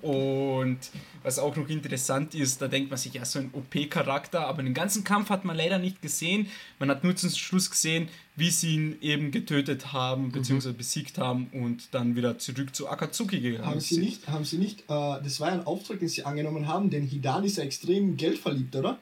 [0.03, 0.79] Und
[1.23, 4.75] was auch noch interessant ist, da denkt man sich, ja, so ein OP-Charakter, aber den
[4.75, 6.49] ganzen Kampf hat man leider nicht gesehen.
[6.81, 11.47] Man hat nur zum Schluss gesehen, wie sie ihn eben getötet haben, beziehungsweise besiegt haben
[11.53, 14.05] und dann wieder zurück zu Akatsuki gegangen haben sie sind.
[14.05, 17.05] nicht, haben sie nicht, äh, das war ja ein Auftrag, den sie angenommen haben, denn
[17.07, 18.99] Hidan ist ja extrem geldverliebt, oder?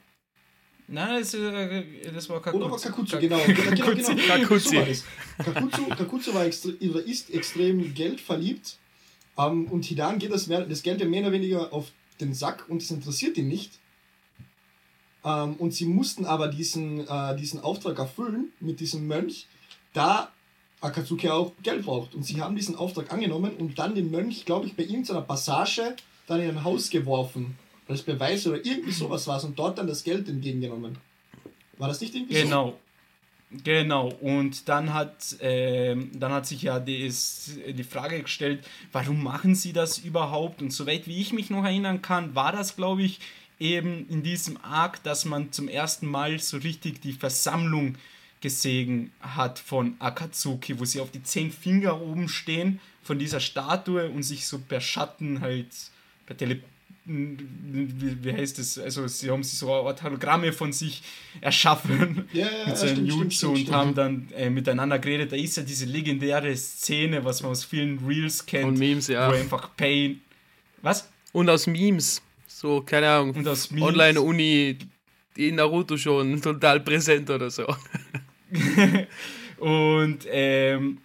[0.89, 2.89] Nein, das, äh, das war Oder war Kakutsu.
[2.89, 3.39] Kakutsu, Ka- genau.
[3.47, 4.15] genau, genau, Kakutsu.
[4.17, 4.35] genau.
[4.35, 4.75] Kakutsu.
[4.75, 5.45] War.
[5.55, 8.77] Kakutsu, Kakutsu war extre ist extrem geldverliebt
[9.41, 12.83] ähm, und Hidan geht das, das Geld ja mehr oder weniger auf den Sack und
[12.83, 13.79] das interessiert ihn nicht.
[15.25, 19.47] Ähm, und sie mussten aber diesen, äh, diesen Auftrag erfüllen mit diesem Mönch,
[19.93, 20.31] da
[20.81, 22.15] Akatsuki auch Geld braucht.
[22.15, 25.97] Und sie haben diesen Auftrag angenommen und dann den Mönch, glaube ich, bei irgendeiner Passage
[26.27, 27.59] dann in ein Haus geworfen.
[27.87, 30.97] Als Beweis oder irgendwie sowas war es und dort dann das Geld entgegengenommen.
[31.77, 32.43] War das nicht irgendwie so?
[32.43, 32.79] Genau.
[33.53, 39.57] Genau, und dann hat, ähm, dann hat sich ja das, die Frage gestellt, warum machen
[39.57, 40.63] sie das überhaupt?
[40.63, 43.19] Und soweit wie ich mich noch erinnern kann, war das, glaube ich,
[43.59, 47.97] eben in diesem Arc, dass man zum ersten Mal so richtig die Versammlung
[48.41, 54.09] gesehen hat von Akatsuki, wo sie auf die zehn Finger oben stehen von dieser Statue
[54.11, 55.69] und sich so per Schatten halt,
[56.25, 56.61] per Tele
[57.05, 61.03] wie, wie heißt es, also sie haben sich so Hologramme von sich
[61.41, 63.77] erschaffen ja, mit seinen stimmt, stimmt, Jutsu stimmt, und stimmt.
[63.77, 65.33] haben dann äh, miteinander geredet.
[65.33, 69.29] Da ist ja diese legendäre Szene, was man aus vielen Reels kennt, Und Memes, ja.
[69.31, 70.21] wo einfach Pain.
[70.83, 71.11] Was?
[71.33, 72.23] Und aus Memes.
[72.47, 73.37] So, keine Ahnung.
[73.37, 73.89] Und aus Memes.
[73.89, 74.77] Online-Uni,
[75.37, 77.67] in Naruto schon total präsent oder so.
[79.59, 80.99] und ähm,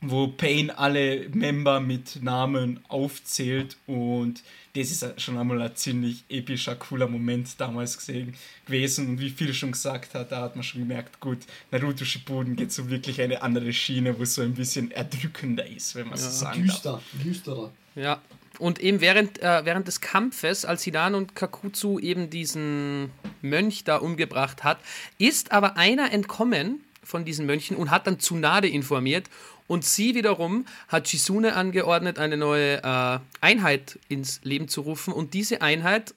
[0.00, 4.42] wo Pain alle Member mit Namen aufzählt und
[4.80, 8.34] das ist schon einmal ein ziemlich epischer, cooler Moment damals gesehen,
[8.66, 11.38] gewesen und wie viel schon gesagt hat, da hat man schon gemerkt, gut,
[11.70, 15.94] Naruto Shippuden geht so wirklich eine andere Schiene, wo es so ein bisschen erdrückender ist,
[15.94, 16.74] wenn man so sagen darf.
[16.74, 17.72] Düster, düsterer.
[17.94, 18.20] Ja.
[18.58, 23.10] Und eben während, äh, während des Kampfes, als Hidan und Kakutsu eben diesen
[23.40, 24.78] Mönch da umgebracht hat,
[25.18, 29.28] ist aber einer entkommen von diesen Mönchen und hat dann Tsunade informiert.
[29.68, 35.12] Und sie wiederum hat Shizune angeordnet, eine neue äh, Einheit ins Leben zu rufen.
[35.12, 36.14] Und diese Einheit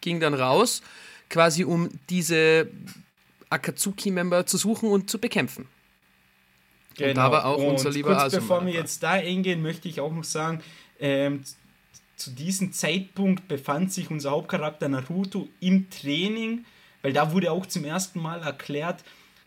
[0.00, 0.82] ging dann raus,
[1.28, 2.68] quasi um diese
[3.50, 5.68] Akatsuki-Member zu suchen und zu bekämpfen.
[6.98, 8.20] Und da war auch unser lieber Genau.
[8.22, 10.62] kurz Asuma bevor wir jetzt da eingehen, möchte ich auch noch sagen,
[10.98, 11.42] ähm,
[12.16, 16.64] zu diesem Zeitpunkt befand sich unser Hauptcharakter Naruto im Training,
[17.02, 19.02] weil da wurde auch zum ersten Mal erklärt,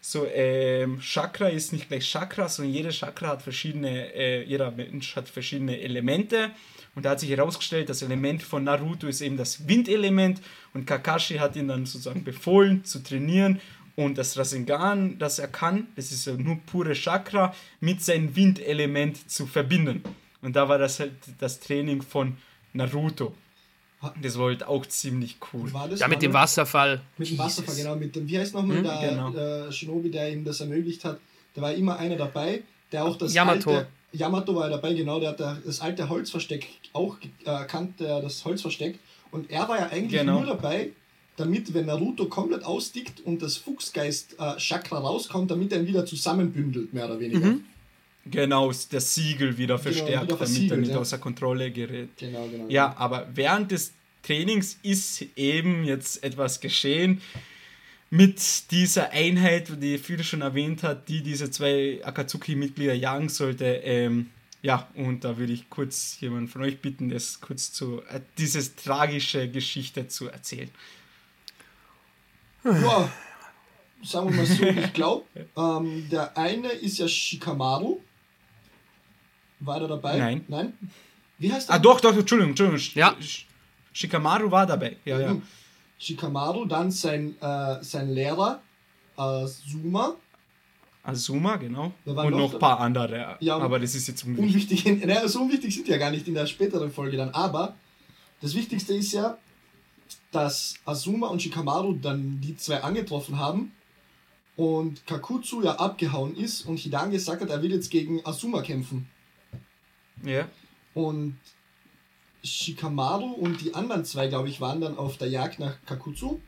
[0.09, 5.17] so ähm, Chakra ist nicht gleich Chakra, sondern jede Chakra hat verschiedene, äh, jeder Mensch
[5.17, 6.51] hat verschiedene Elemente.
[6.95, 10.41] Und da hat sich herausgestellt, das Element von Naruto ist eben das Windelement
[10.73, 13.59] und Kakashi hat ihn dann sozusagen befohlen zu trainieren
[13.95, 19.29] und das Rasengan, das er kann, das ist ja nur pure Chakra, mit seinem Windelement
[19.29, 20.03] zu verbinden.
[20.41, 22.37] Und da war das halt das Training von
[22.71, 23.35] Naruto.
[24.21, 25.71] Das war halt auch ziemlich cool.
[25.73, 27.01] War das Ja, mit dem Wasserfall.
[27.17, 27.95] Mit dem Wasserfall, genau.
[27.95, 29.33] Mit dem, wie heißt nochmal Hm, der genau.
[29.33, 31.19] äh, Shinobi, der ihm das ermöglicht hat?
[31.53, 33.71] Da war immer einer dabei, der auch das Yamato.
[33.71, 33.87] alte...
[34.13, 38.97] Yamato war dabei, genau, der hat da das alte Holzversteck auch äh, kannte, das Holzversteck.
[39.31, 40.37] Und er war ja eigentlich Genau.
[40.39, 40.91] nur dabei,
[41.35, 47.05] damit, wenn Naruto komplett ausdickt und das Fuchsgeist-Chakra rauskommt, damit er ihn wieder zusammenbündelt, mehr
[47.05, 47.45] oder weniger.
[47.47, 47.63] Mhm.
[48.25, 50.97] Genau, das Siegel wieder verstärkt, wieder damit er nicht ja.
[50.97, 52.09] außer Kontrolle gerät.
[52.17, 52.65] Genau, genau.
[52.67, 53.93] Ja, aber während des
[54.27, 57.21] Trainings ist eben jetzt etwas geschehen
[58.09, 63.65] mit dieser Einheit, die Führer schon erwähnt hat, die diese zwei Akatsuki-Mitglieder jagen sollte.
[63.65, 64.29] Ähm,
[64.61, 68.75] ja, und da würde ich kurz jemanden von euch bitten, das kurz zu, äh, diese
[68.75, 70.69] tragische Geschichte zu erzählen.
[72.63, 73.09] Ja,
[74.03, 78.01] sagen wir mal so, ich glaube, ähm, der eine ist ja Shikamaru.
[79.59, 80.17] War der dabei?
[80.17, 80.45] Nein.
[80.47, 80.73] Nein?
[81.39, 81.75] Wie heißt der?
[81.75, 82.91] Ah, doch, doch, Entschuldigung, Entschuldigung.
[82.95, 83.15] Ja.
[83.97, 84.97] Shikamaru war dabei.
[85.05, 85.33] Ja, ja.
[85.33, 85.41] Mhm.
[85.97, 88.61] Shikamaru, dann sein, äh, sein Lehrer,
[89.17, 90.15] äh, Suma.
[91.01, 91.93] Azuma, genau.
[92.05, 93.37] Und noch ein paar andere.
[93.39, 94.85] Ja, aber das ist jetzt unwichtig.
[94.85, 97.31] Unwichtig, naja, so unwichtig sind die ja gar nicht in der späteren Folge dann.
[97.31, 97.75] Aber
[98.41, 99.37] das Wichtigste ist ja,
[100.31, 103.71] dass Azuma und Shikamaru dann die zwei angetroffen haben
[104.57, 109.09] und Kakutsu ja abgehauen ist und Hidan gesagt hat, er will jetzt gegen Azuma kämpfen.
[110.23, 110.47] Ja.
[110.93, 111.37] Und
[112.47, 116.39] Shikamaru und die anderen zwei, glaube ich, waren dann auf der Jagd nach Kakutsu.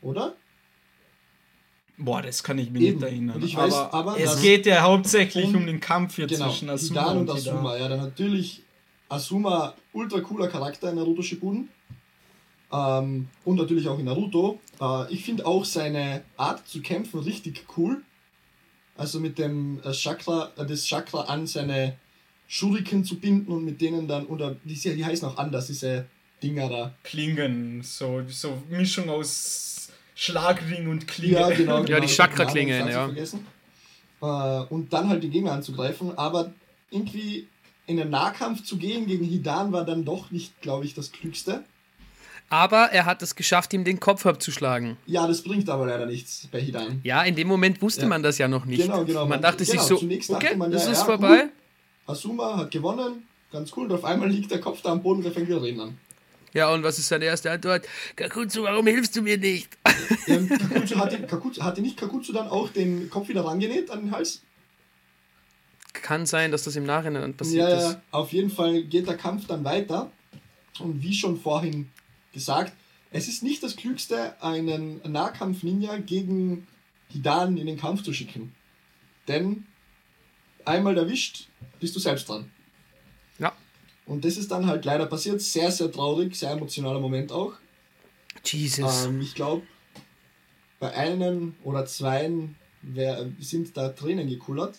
[0.00, 0.34] Oder?
[1.98, 2.96] Boah, das kann ich mir Eben.
[2.98, 3.36] nicht erinnern.
[3.36, 6.48] Und ich weiß aber, aber, es geht ja hauptsächlich Um- um den Kampf hier Genau,
[6.48, 7.74] zwischen Asuma Hidan und und Asuma.
[7.74, 7.80] Hidan.
[7.80, 8.62] Ja, dann natürlich
[9.08, 11.68] Asuma, ultra cooler Charakter in Naruto Shippuden.
[12.72, 14.58] Ähm, und natürlich auch in Naruto.
[14.80, 18.02] Äh, ich finde auch seine Art zu kämpfen richtig cool.
[18.96, 21.98] Also mit dem äh, Chakra, äh, das Chakra an seine
[22.52, 26.04] Shuriken zu binden und mit denen dann, oder die, die heißen auch anders, diese
[26.42, 26.92] Dinger da.
[27.02, 31.32] Klingen, so, so Mischung aus Schlagring und Klinge.
[31.32, 31.76] Ja, genau.
[31.78, 31.84] Ja, genau.
[31.86, 33.06] die hab den Chakra-Klingen, ja.
[33.06, 33.46] Vergessen.
[34.20, 34.26] Äh,
[34.68, 36.52] und dann halt die Gegner anzugreifen, aber
[36.90, 37.48] irgendwie
[37.86, 41.64] in den Nahkampf zu gehen gegen Hidan war dann doch nicht, glaube ich, das Klügste.
[42.50, 44.98] Aber er hat es geschafft, ihm den Kopf abzuschlagen.
[45.06, 47.00] Ja, das bringt aber leider nichts bei Hidan.
[47.02, 48.08] Ja, in dem Moment wusste Ja.
[48.08, 48.82] man das ja noch nicht.
[48.82, 49.20] Genau, genau.
[49.20, 51.48] Man Man- dachte sich genau, so, zunächst dachte okay, man, das ja, ist ja, vorbei.
[52.06, 55.26] Asuma hat gewonnen, ganz cool, und auf einmal liegt der Kopf da am Boden und
[55.26, 55.98] er fängt wieder reden an.
[56.54, 57.86] Ja, und was ist seine erste Antwort?
[58.14, 59.68] Kakutsu, warum hilfst du mir nicht?
[60.28, 64.10] Ähm, Kakutsu hatte, Kakutsu, hatte nicht Kakutsu dann auch den Kopf wieder rangenäht an den
[64.12, 64.42] Hals?
[65.94, 67.92] Kann sein, dass das im Nachhinein passiert Ja, ist.
[67.94, 70.10] ja, auf jeden Fall geht der Kampf dann weiter.
[70.78, 71.90] Und wie schon vorhin
[72.32, 72.72] gesagt,
[73.10, 76.66] es ist nicht das Klügste, einen Nahkampf-Ninja gegen
[77.08, 78.54] Hidan in den Kampf zu schicken.
[79.28, 79.66] Denn
[80.64, 81.48] einmal erwischt,
[81.80, 82.50] bist du selbst dran.
[83.38, 83.52] Ja.
[84.06, 85.40] Und das ist dann halt leider passiert.
[85.40, 87.54] Sehr, sehr traurig, sehr emotionaler Moment auch.
[88.44, 89.06] Jesus.
[89.06, 89.62] Ähm, ich glaube,
[90.80, 94.76] bei einem oder zweien wer, sind da Tränen gekullert.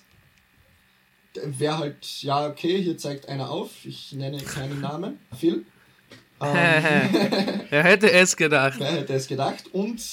[1.43, 5.65] Wer halt, ja, okay, hier zeigt einer auf, ich nenne keinen Namen, Phil.
[6.39, 8.75] Wer hätte es gedacht?
[8.77, 9.63] Wer hätte es gedacht?
[9.71, 10.03] Und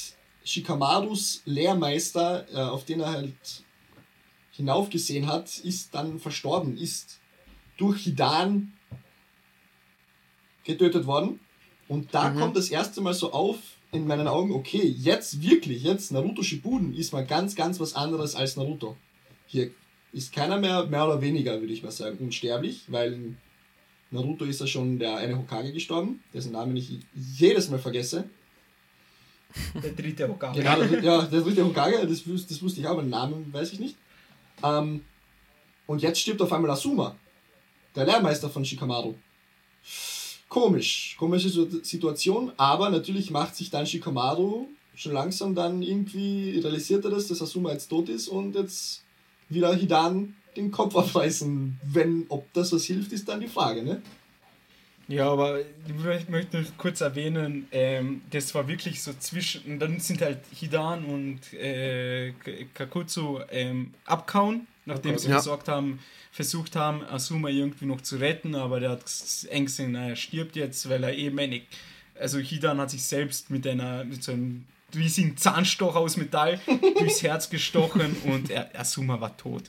[0.45, 3.35] Shikamarus Lehrmeister, äh, auf den er halt
[4.53, 7.21] hinaufgesehen hat, ist dann verstorben, ist
[7.77, 8.73] durch Hidan
[10.65, 11.41] getötet worden.
[11.89, 12.39] Und da mhm.
[12.39, 13.59] kommt das erste Mal so auf
[13.93, 18.37] in meinen Augen, okay, jetzt wirklich, jetzt Naruto Shippuden ist mal ganz, ganz was anderes
[18.37, 18.97] als Naruto.
[19.47, 19.71] Hier
[20.13, 23.35] ist keiner mehr, mehr oder weniger, würde ich mal sagen, unsterblich, weil
[24.11, 28.29] Naruto ist ja schon der eine Hokage gestorben, dessen Namen ich jedes Mal vergesse.
[29.83, 30.61] Der dritte Hokage.
[30.61, 33.73] Genau, der, ja, der dritte Hokage, das, das wusste ich auch, aber den Namen weiß
[33.73, 33.97] ich nicht.
[34.63, 35.05] Ähm,
[35.87, 37.17] und jetzt stirbt auf einmal Asuma,
[37.97, 39.15] der Lehrmeister von Shikamaru.
[40.49, 41.49] Komisch, komische
[41.83, 47.41] Situation, aber natürlich macht sich dann Shikamaru schon langsam dann irgendwie, realisiert er das, dass
[47.41, 49.03] Asuma jetzt tot ist und jetzt
[49.49, 51.81] wieder Hidan den Kopf aufreißen.
[51.83, 54.03] Wenn, ob das was hilft, ist dann die Frage, ne?
[55.11, 60.39] Ja, aber ich möchte kurz erwähnen, ähm, das war wirklich so zwischen, dann sind halt
[60.55, 62.33] Hidan und äh,
[62.75, 65.39] Kakutsu ähm, abkauen, nachdem sie ja.
[65.39, 65.99] gesorgt haben,
[66.31, 69.03] versucht haben, Asuma irgendwie noch zu retten, aber der hat
[69.49, 71.63] Ängste, naja, stirbt jetzt, weil er eben eine,
[72.17, 76.61] also Hidan hat sich selbst mit einer, mit so einem riesigen Zahnstocher aus Metall
[76.99, 79.65] durchs Herz gestochen und er, Asuma war tot.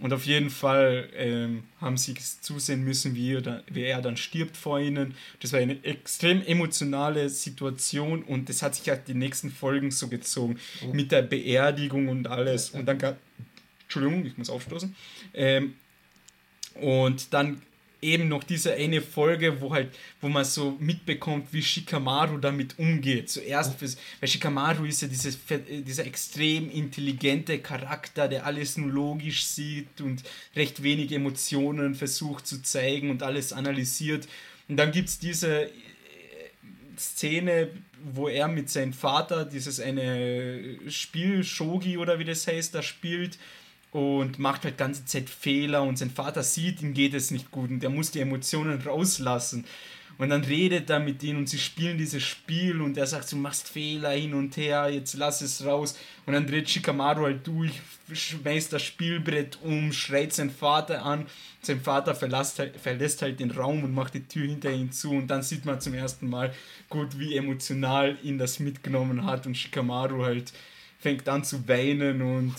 [0.00, 4.16] Und auf jeden Fall ähm, haben sie zusehen müssen, wie er, dann, wie er dann
[4.16, 5.14] stirbt vor ihnen.
[5.40, 10.08] Das war eine extrem emotionale Situation und das hat sich halt die nächsten Folgen so
[10.08, 10.58] gezogen.
[10.82, 10.92] Mhm.
[10.96, 12.70] Mit der Beerdigung und alles.
[12.70, 13.18] Und dann gab.
[13.82, 14.96] Entschuldigung, ich muss aufstoßen.
[15.34, 15.74] Ähm,
[16.74, 17.62] und dann
[18.04, 23.30] eben noch diese eine Folge, wo halt, wo man so mitbekommt, wie Shikamaru damit umgeht.
[23.30, 25.38] Zuerst, fürs, weil Shikamaru ist ja dieses,
[25.68, 30.22] dieser extrem intelligente Charakter, der alles nur logisch sieht und
[30.54, 34.28] recht wenig Emotionen versucht zu zeigen und alles analysiert.
[34.68, 35.70] Und dann gibt es diese äh,
[36.98, 37.70] Szene,
[38.12, 43.38] wo er mit seinem Vater dieses eine Spiel, Shogi oder wie das heißt, da spielt
[43.94, 47.70] und macht halt ganze Zeit Fehler und sein Vater sieht, ihm geht es nicht gut
[47.70, 49.64] und er muss die Emotionen rauslassen.
[50.18, 53.36] Und dann redet er mit ihnen und sie spielen dieses Spiel und er sagt, du
[53.36, 55.96] machst Fehler hin und her, jetzt lass es raus.
[56.26, 57.80] Und dann dreht Shikamaru halt durch,
[58.12, 61.26] schmeißt das Spielbrett um, schreit seinen Vater an.
[61.62, 65.12] Sein Vater verlässt halt, verlässt halt den Raum und macht die Tür hinter ihm zu.
[65.12, 66.52] Und dann sieht man zum ersten Mal
[66.88, 70.52] gut, wie emotional ihn das mitgenommen hat und Shikamaru halt
[71.04, 72.54] fängt an zu weinen und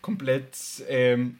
[0.00, 0.56] komplett,
[0.88, 1.36] ähm,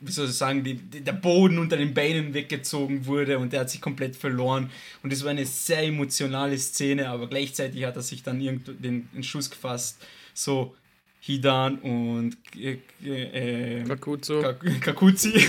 [0.00, 3.60] wie soll ich sagen, die, die, der Boden unter den Beinen weggezogen wurde und er
[3.60, 4.70] hat sich komplett verloren.
[5.02, 9.06] Und es war eine sehr emotionale Szene, aber gleichzeitig hat er sich dann irgendwo den,
[9.22, 10.02] Schuss gefasst.
[10.32, 10.74] So,
[11.20, 14.42] Hidan und äh, äh, Kakuzu.
[14.80, 15.34] Kakuzi.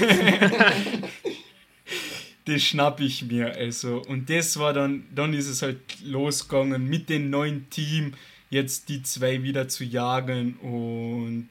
[2.45, 7.07] das schnapp ich mir also und das war dann dann ist es halt losgegangen mit
[7.07, 8.13] dem neuen Team
[8.53, 11.49] jetzt die zwei wieder zu jagen und,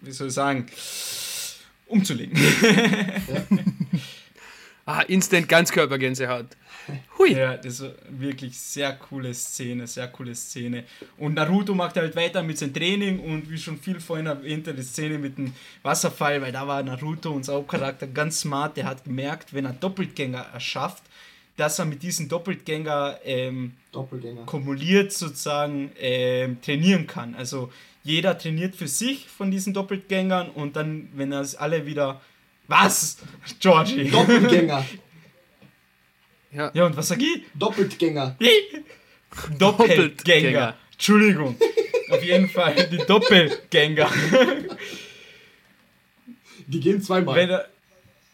[0.00, 0.66] wie soll ich sagen,
[1.86, 2.36] umzulegen.
[2.36, 3.46] Ja.
[4.86, 6.46] ah, instant Ganzkörpergänsehaut.
[7.18, 7.32] Hui.
[7.32, 10.84] Ja, das ist wirklich sehr coole Szene, sehr coole Szene.
[11.18, 14.82] Und Naruto macht halt weiter mit seinem Training und wie schon viel vorhin erwähnt, die
[14.82, 15.52] Szene mit dem
[15.82, 18.76] Wasserfall, weil da war Naruto, unser Hauptcharakter, ganz smart.
[18.76, 21.02] Der hat gemerkt, wenn er Doppelgänger erschafft,
[21.56, 24.44] dass er mit diesem Doppelgänger, ähm, Doppelgänger.
[24.44, 27.34] kumuliert sozusagen ähm, trainieren kann.
[27.34, 27.72] Also
[28.04, 32.20] jeder trainiert für sich von diesen Doppelgängern und dann, wenn er es alle wieder.
[32.68, 33.18] Was?
[33.60, 34.10] Georgie?
[34.10, 34.84] Doppelgänger.
[36.52, 36.70] ja.
[36.74, 37.42] ja, und was sag ich?
[37.54, 38.36] Doppelgänger.
[39.58, 40.76] Doppelgänger.
[40.92, 41.56] Entschuldigung.
[42.10, 44.10] Auf jeden Fall die Doppelgänger.
[46.66, 47.36] Die gehen zweimal.
[47.36, 47.68] Wenn er,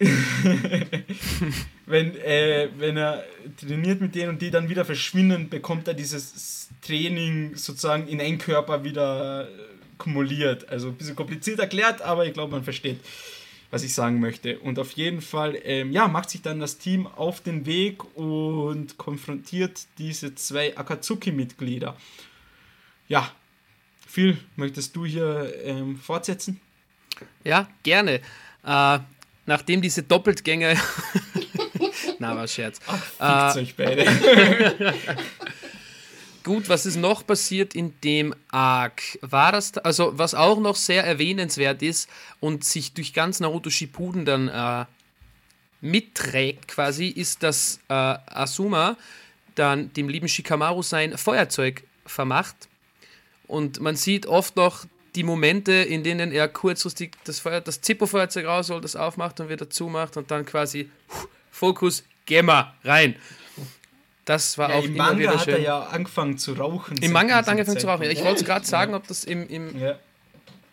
[1.86, 3.24] wenn, äh, wenn er
[3.60, 8.38] trainiert mit denen und die dann wieder verschwinden, bekommt er dieses Training sozusagen in einen
[8.38, 9.52] Körper wieder äh,
[9.98, 10.68] kumuliert.
[10.68, 13.00] Also ein bisschen kompliziert erklärt, aber ich glaube, man versteht,
[13.70, 14.58] was ich sagen möchte.
[14.58, 18.98] Und auf jeden Fall, ähm, ja, macht sich dann das Team auf den Weg und
[18.98, 21.96] konfrontiert diese zwei Akatsuki-Mitglieder.
[23.08, 23.30] Ja,
[24.06, 26.60] Phil, möchtest du hier ähm, fortsetzen?
[27.44, 28.20] Ja, gerne.
[28.64, 28.98] Äh,
[29.46, 30.76] nachdem diese Doppeltgänge.
[32.18, 32.78] Na, war Scherz.
[33.18, 34.04] Ach, äh, euch beide.
[36.44, 39.02] Gut, was ist noch passiert in dem Arc?
[39.20, 42.08] War das, also was auch noch sehr erwähnenswert ist
[42.40, 44.84] und sich durch ganz Naruto Shippuden dann äh,
[45.80, 48.96] mitträgt quasi, ist, dass äh, Asuma
[49.54, 52.56] dann dem lieben Shikamaru sein Feuerzeug vermacht.
[53.46, 58.46] Und man sieht oft noch die Momente, in denen er kurzfristig das, Feuer, das Zippo-Feuerzeug
[58.46, 60.90] rausholt, das aufmacht und wieder zumacht und dann quasi
[61.50, 63.16] Fokus, Gemma rein.
[64.24, 65.64] Das war Ja, auch Im immer Manga wieder hat er schön.
[65.64, 66.96] ja angefangen zu rauchen.
[66.98, 68.10] Im Manga hat er angefangen diesem zu rauchen.
[68.10, 69.98] Ich wollte es gerade sagen, ob das im, im, Ja,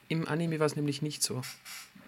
[0.08, 1.42] im Anime war es nämlich nicht so.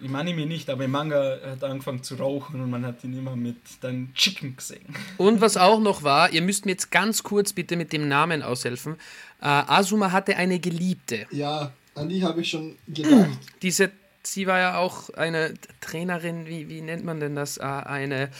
[0.00, 3.18] im Anime nicht, aber im Manga hat er angefangen zu rauchen und man hat ihn
[3.18, 4.94] immer mit dann Chicken gesehen.
[5.18, 8.42] Und was auch noch war, ihr müsst mir jetzt ganz kurz bitte mit dem Namen
[8.44, 8.94] aushelfen.
[9.40, 11.26] Äh, Asuma hatte eine Geliebte.
[11.32, 13.30] Ja, an die habe ich schon gedacht.
[13.62, 13.90] Diese,
[14.22, 17.58] sie war ja auch eine Trainerin, wie, wie nennt man denn das?
[17.58, 18.30] Äh, eine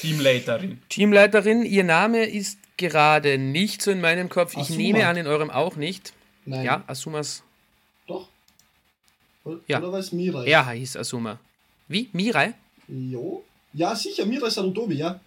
[0.00, 0.80] Teamleiterin.
[0.88, 1.62] Teamleiterin.
[1.64, 4.52] Ihr Name ist gerade nicht so in meinem Kopf.
[4.52, 4.76] Ich Asuma.
[4.78, 6.12] nehme an, in eurem auch nicht.
[6.44, 6.64] Nein.
[6.64, 7.42] Ja, Asumas.
[8.06, 8.28] Doch.
[9.44, 9.78] Oder, Ja.
[9.78, 10.46] oder was Mirai?
[10.46, 11.38] Er hieß Asuma.
[11.88, 12.08] Wie?
[12.12, 12.54] Mirai?
[12.88, 13.42] Jo.
[13.72, 15.20] Ja, sicher, Mirai Sarutobi, ja.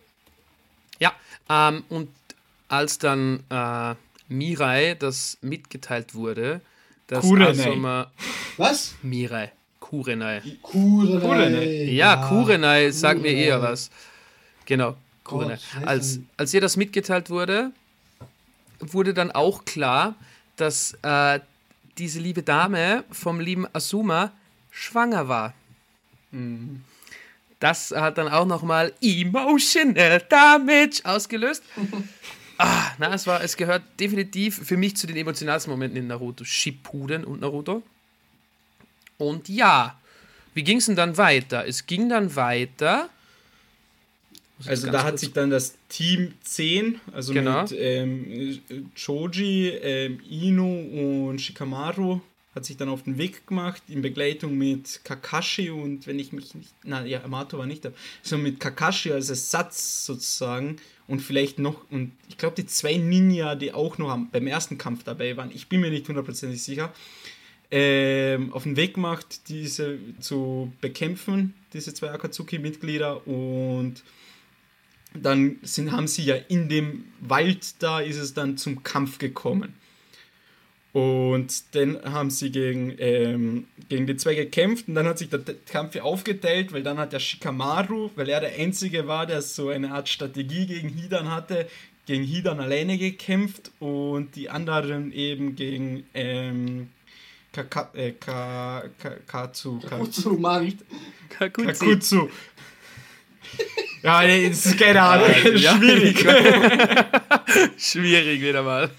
[0.99, 1.14] Ja,
[1.49, 2.10] ähm, und
[2.68, 3.95] als dann äh,
[4.28, 6.62] Mirai das mitgeteilt wurde,
[7.10, 7.49] dass Kurenai.
[7.49, 8.12] Asuma.
[8.57, 8.95] Was?
[9.01, 9.51] Mirai.
[9.80, 10.41] Kurenai.
[10.62, 11.20] Kurenai.
[11.20, 11.84] Kurenai.
[11.91, 13.45] Ja, Kurenai sagt mir Kurenai.
[13.45, 13.89] eher was.
[14.66, 15.57] Genau, Kurenai.
[15.74, 17.72] Gott, Als, als ihr das mitgeteilt wurde,
[18.80, 20.16] wurde dann auch klar,
[20.55, 21.39] dass äh,
[21.97, 24.32] diese liebe Dame vom lieben Asuma
[24.72, 25.53] schwanger war.
[27.60, 31.64] Das hat dann auch nochmal Emotional Damage ausgelöst.
[32.60, 36.43] ah, na, es, war, es gehört definitiv für mich zu den emotionalsten Momenten in Naruto.
[36.43, 37.82] Shippuden und Naruto.
[39.18, 39.99] Und ja,
[40.53, 41.66] wie ging es denn dann weiter?
[41.66, 43.10] Es ging dann weiter.
[44.66, 47.62] Also da hat sich dann das Team 10, also Genau.
[47.62, 48.60] mit ähm,
[48.93, 52.20] Choji, ähm, Ino und Shikamaru,
[52.53, 56.55] hat sich dann auf den Weg gemacht in Begleitung mit Kakashi und wenn ich mich
[56.55, 57.91] nicht, na ja, Amato war nicht da,
[58.22, 60.76] so mit Kakashi als Ersatz sozusagen
[61.10, 65.03] und vielleicht noch, und ich glaube die zwei Ninja, die auch noch beim ersten Kampf
[65.03, 66.93] dabei waren, ich bin mir nicht hundertprozentig sicher,
[67.72, 74.03] ähm, auf den Weg gemacht, diese zu bekämpfen, diese zwei Akatsuki-Mitglieder und
[75.14, 79.74] dann sind, haben sie ja in dem Wald da, ist es dann zum Kampf gekommen.
[80.92, 85.42] Und dann haben sie gegen, ähm, gegen die zwei gekämpft und dann hat sich der
[85.72, 89.70] Kampf ja aufgeteilt, weil dann hat der Shikamaru, weil er der Einzige war, der so
[89.70, 91.68] eine Art Strategie gegen Hidan hatte,
[92.08, 96.90] gegen Hidan alleine gekämpft und die anderen eben gegen ähm,
[97.52, 100.74] Kaka, äh, Ka, Ka, Katsu, Ka, Wozu, Mann?
[101.30, 101.68] Kakuzi.
[101.68, 102.30] Kakutsu.
[104.02, 105.30] Ja, nee, das ist keine Ahnung.
[105.56, 105.78] Ja.
[105.78, 106.20] Schwierig.
[107.78, 108.90] Schwierig wieder mal.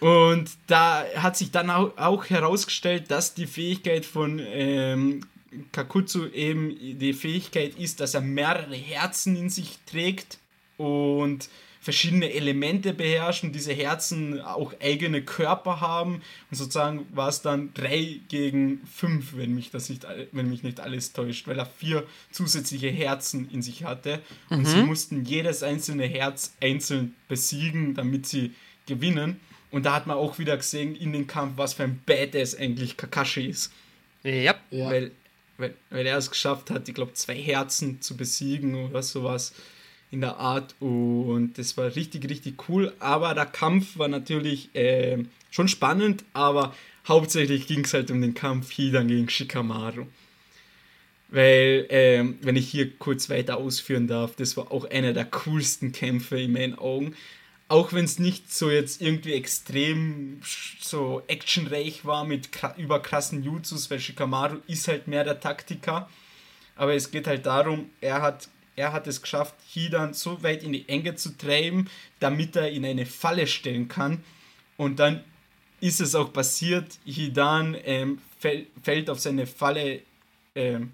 [0.00, 5.20] Und da hat sich dann auch, herausgestellt, dass die Fähigkeit von ähm,
[5.72, 10.38] Kakutsu eben die Fähigkeit ist, dass er mehrere Herzen in sich trägt
[10.78, 11.48] und
[11.80, 16.16] verschiedene Elemente beherrscht und diese Herzen auch eigene Körper haben.
[16.50, 20.80] Und sozusagen war es dann 3 gegen 5, wenn mich, das nicht, wenn mich nicht
[20.80, 24.20] alles täuscht, weil er vier zusätzliche Herzen in sich hatte.
[24.50, 28.52] Und sie mussten jedes einzelne Herz einzeln besiegen, damit sie
[28.86, 29.40] gewinnen.
[29.70, 32.96] Und da hat man auch wieder gesehen in dem Kampf, was für ein Badass eigentlich
[32.96, 33.72] Kakashi ist.
[34.22, 34.54] Ja.
[34.70, 34.90] Ja.
[34.90, 35.12] Weil,
[35.58, 39.52] weil, weil er es geschafft hat, ich glaube, zwei Herzen zu besiegen oder sowas
[40.10, 40.74] in der Art.
[40.80, 42.92] Und das war richtig, richtig cool.
[42.98, 45.18] Aber der Kampf war natürlich äh,
[45.50, 46.74] schon spannend, aber
[47.06, 50.06] hauptsächlich ging es halt um den Kampf Hidan gegen Shikamaru.
[51.28, 55.92] Weil, ähm, wenn ich hier kurz weiter ausführen darf, das war auch einer der coolsten
[55.92, 57.14] Kämpfe in meinen Augen.
[57.70, 60.40] Auch wenn es nicht so jetzt irgendwie extrem
[60.80, 66.08] so actionreich war mit kra- überkrassen Jutsus, weil Shikamaru ist halt mehr der Taktiker.
[66.74, 70.72] Aber es geht halt darum, er hat, er hat es geschafft, Hidan so weit in
[70.72, 74.24] die Enge zu treiben, damit er in eine Falle stellen kann.
[74.76, 75.22] Und dann
[75.80, 80.00] ist es auch passiert, Hidan ähm, fäll, fällt auf seine Falle
[80.56, 80.90] ähm,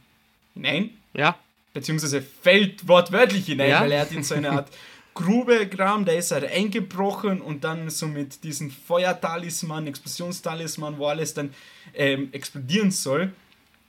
[0.53, 1.39] hinein, Ja.
[1.73, 3.81] beziehungsweise fällt wortwörtlich hinein, Ja.
[3.81, 4.69] weil er hat in so eine Art
[5.17, 11.35] Grube gegraben, da ist er eingebrochen und dann so mit diesem Feuertalisman, Explosionstalisman, wo alles
[11.35, 11.51] dann
[11.95, 13.33] ähm, explodieren soll,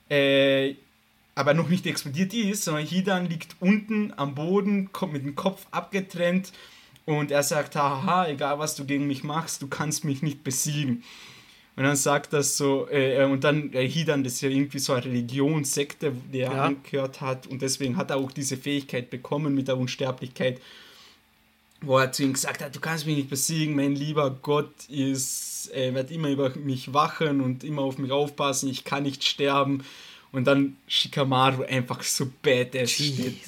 [0.09, 0.73] äh,
[1.35, 5.67] aber noch nicht explodiert ist, sondern Hidan liegt unten am Boden, kommt mit dem Kopf
[5.69, 6.51] abgetrennt
[7.05, 11.03] und er sagt, haha, egal was du gegen mich machst, du kannst mich nicht besiegen.
[11.75, 14.93] Und dann sagt das so, äh, und dann äh, Hidan, das ist ja irgendwie so
[14.93, 16.63] eine Religionssekte, die er Ja.
[16.65, 20.59] angehört hat und deswegen hat er auch diese Fähigkeit bekommen mit der Unsterblichkeit,
[21.81, 25.71] wo er zu ihm gesagt hat, du kannst mich nicht besiegen, mein lieber Gott ist,
[25.73, 29.83] äh, wird immer über mich wachen und immer auf mich aufpassen, ich kann nicht sterben.
[30.31, 33.39] Und dann Shikamaru einfach so badass steht,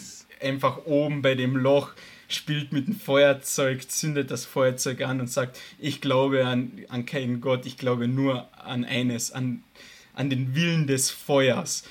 [0.42, 1.92] einfach oben bei dem Loch,
[2.28, 7.42] spielt mit dem Feuerzeug, zündet das Feuerzeug an und sagt, ich glaube an, an keinen
[7.42, 9.64] Gott, ich glaube nur an eines, an,
[10.14, 11.84] an den Willen des Feuers.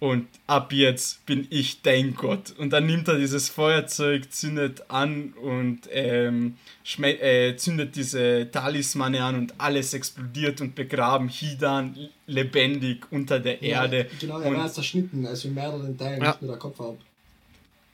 [0.00, 2.54] Und ab jetzt bin ich dein Gott.
[2.56, 6.56] Und dann nimmt er dieses Feuerzeug, zündet an und ähm,
[7.02, 11.96] äh, zündet diese Talismane an und alles explodiert und begraben Hidan
[12.26, 14.08] lebendig unter der ja, Erde.
[14.18, 16.28] Genau, er war zerschnitten, also in mehreren Teilen, ja.
[16.28, 16.96] nicht nur der Kopf ab.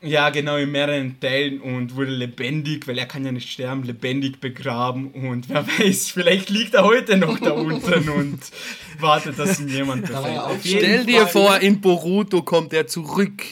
[0.03, 4.41] Ja, genau, in mehreren Teilen und wurde lebendig, weil er kann ja nicht sterben, lebendig
[4.41, 8.39] begraben und wer weiß, vielleicht liegt er heute noch da unten und
[9.01, 10.41] wartet, dass ihn jemand befällt.
[10.63, 13.43] Stell dir vor, in Boruto kommt er zurück.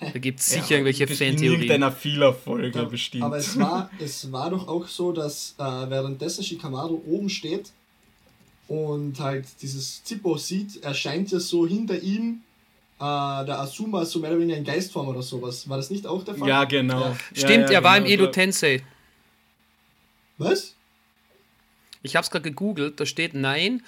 [0.00, 1.38] Da gibt es sicher ja, irgendwelche Fantheorien.
[1.38, 3.22] In irgendeiner Fehlerfolge ja, bestimmt.
[3.22, 7.70] Aber es war, es war doch auch so, dass äh, währenddessen Shikamaru oben steht
[8.66, 12.40] und halt dieses Zippo sieht, erscheint ja so hinter ihm
[13.00, 15.66] äh, der Asuma so mehr oder weniger in Geistform oder sowas.
[15.68, 16.48] War das nicht auch der Fall?
[16.48, 17.00] Ja, genau.
[17.00, 17.16] Ja.
[17.32, 18.06] Stimmt, ja, er war genau.
[18.06, 18.82] im Edo Tensei.
[20.36, 20.74] Was?
[22.02, 23.82] Ich hab's gerade gegoogelt, da steht nein.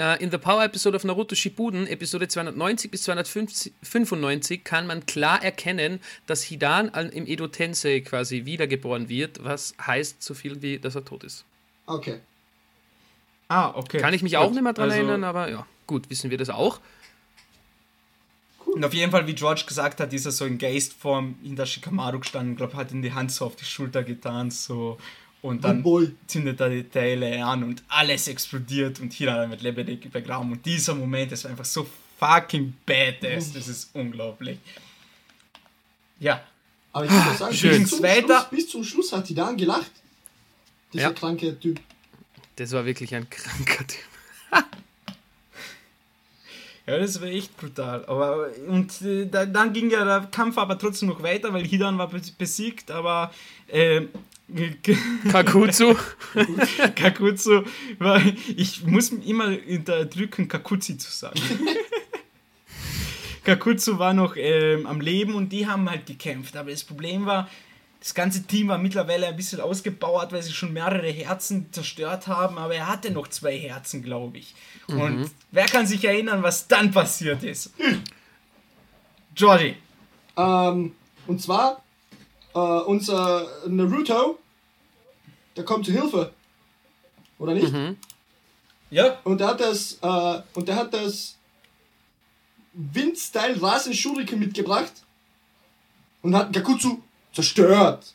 [0.00, 5.42] Uh, in the Power Episode of Naruto Shippuden, Episode 290 bis 295, kann man klar
[5.42, 5.98] erkennen,
[6.28, 11.04] dass Hidan im Edo Tensei quasi wiedergeboren wird, was heißt so viel wie, dass er
[11.04, 11.44] tot ist.
[11.86, 12.20] Okay.
[13.48, 13.98] Ah, okay.
[13.98, 14.42] Kann ich mich gut.
[14.42, 16.78] auch nicht mehr dran also, erinnern, aber ja, gut, wissen wir das auch.
[18.74, 22.20] Und auf jeden Fall, wie George gesagt hat, ist er so in Geistform hinter Shikamaru
[22.20, 24.98] gestanden, glaube hat ihn die Hand so auf die Schulter getan, so.
[25.40, 30.10] Und dann oh zündet er die Teile an und alles explodiert und Hira wird lebendig
[30.10, 30.50] begraben.
[30.50, 31.86] Und dieser Moment ist einfach so
[32.18, 33.52] fucking badass.
[33.52, 34.58] Das ist unglaublich.
[36.18, 36.42] Ja.
[36.92, 37.82] Aber ich muss sagen, Schön.
[37.82, 39.92] Bis, zum Schluss, bis zum Schluss hat die dann gelacht.
[40.92, 41.12] Dieser ja.
[41.12, 41.80] kranke Typ.
[42.56, 44.00] Das war wirklich ein kranker Typ.
[46.88, 48.06] Ja, das war echt brutal.
[48.06, 51.98] Aber, und äh, da, dann ging ja der Kampf aber trotzdem noch weiter, weil Hidan
[51.98, 53.30] war besiegt, aber
[53.66, 54.06] äh,
[55.30, 55.94] Kakutsu.
[56.96, 57.64] Kakutsu
[57.98, 58.22] war,
[58.56, 61.38] ich muss immer unterdrücken, Kakutsi zu sagen.
[63.44, 66.56] Kakutsu war noch ähm, am Leben und die haben halt gekämpft.
[66.56, 67.50] Aber das Problem war,
[68.00, 72.56] das ganze Team war mittlerweile ein bisschen ausgebaut, weil sie schon mehrere Herzen zerstört haben,
[72.56, 74.54] aber er hatte noch zwei Herzen, glaube ich.
[74.86, 75.00] Mhm.
[75.00, 77.72] Und wer kann sich erinnern, was dann passiert ist?
[79.36, 79.76] Jordi.
[80.36, 80.94] Ähm,
[81.26, 81.82] und zwar,
[82.54, 84.38] äh, unser Naruto,
[85.56, 86.32] der kommt zu Hilfe.
[87.38, 87.72] Oder nicht?
[87.72, 87.96] Mhm.
[88.90, 89.18] Ja.
[89.24, 91.36] Und der hat das, äh, und der hat das
[92.72, 94.92] Windstyle Rasen Shuriken mitgebracht
[96.22, 97.02] und hat Gakutsu
[97.32, 98.14] zerstört.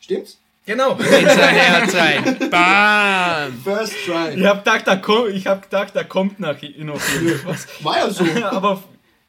[0.00, 0.38] Stimmt's?
[0.64, 0.96] Genau.
[0.98, 1.86] Hinterher
[2.50, 3.62] Bam.
[3.62, 4.34] First try.
[4.36, 7.66] Ich hab gedacht, da kommt, ich hab gedacht, da kommt noch, noch irgendwas.
[7.80, 8.24] War ja so.
[8.44, 8.82] Aber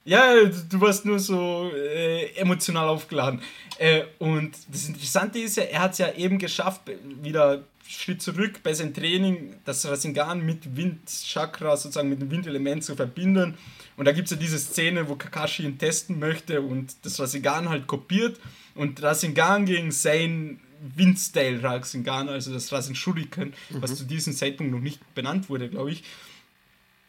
[0.06, 3.42] ja, du warst nur so äh, emotional aufgeladen.
[3.78, 6.82] Äh, und das Interessante ist ja, er hat es ja eben geschafft,
[7.22, 12.96] wieder Schritt zurück bei seinem Training, das Rasengan mit Windchakra, sozusagen mit dem Windelement zu
[12.96, 13.56] verbinden.
[13.98, 17.70] Und da gibt es ja diese Szene, wo Kakashi ihn testen möchte und das Rasengan
[17.70, 18.40] halt kopiert
[18.76, 20.60] und Rasengan gegen sein
[20.96, 23.82] Windstyle Rasengan, also das Rasen Shuriken, mhm.
[23.82, 26.04] was zu diesem Zeitpunkt noch nicht benannt wurde, glaube ich.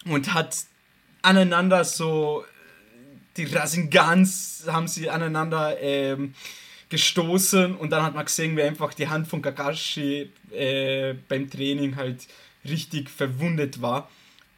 [0.05, 0.57] Und hat
[1.23, 2.45] aneinander so
[3.37, 6.35] die Rasengans haben sie aneinander ähm,
[6.95, 11.97] gestoßen und dann hat man gesehen, wie einfach die Hand von Kakashi äh, beim Training
[11.97, 12.29] halt
[12.65, 14.09] richtig verwundet war.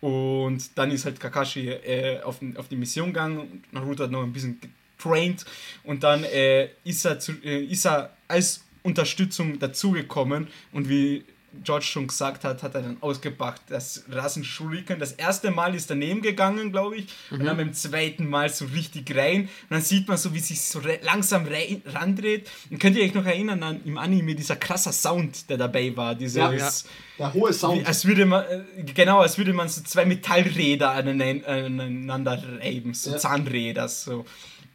[0.02, 4.34] Und dann ist halt Kakashi äh, auf, auf die Mission gegangen Naruto hat noch ein
[4.34, 5.46] bisschen getraint
[5.82, 11.24] und dann äh, ist, er zu, äh, ist er als Unterstützung dazugekommen und wie
[11.64, 13.62] George schon gesagt hat, hat er dann ausgepackt.
[13.68, 14.98] Das Rasenschuriken.
[14.98, 17.06] Das erste Mal ist daneben gegangen, glaube ich.
[17.30, 17.40] Mhm.
[17.40, 19.42] Und dann beim zweiten Mal so richtig rein.
[19.42, 21.46] Und dann sieht man so, wie sich so langsam
[21.86, 22.48] randreht.
[22.70, 26.14] Und könnt ihr euch noch erinnern an im Anime dieser krasser Sound, der dabei war.
[26.14, 26.70] Dieses, ja, ja.
[27.18, 27.86] Der hohe Sound.
[27.86, 32.94] Als würde man, äh, genau, als würde man so zwei Metallräder aneinander reiben.
[32.94, 33.18] So ja.
[33.18, 33.88] Zahnräder.
[33.88, 34.24] So.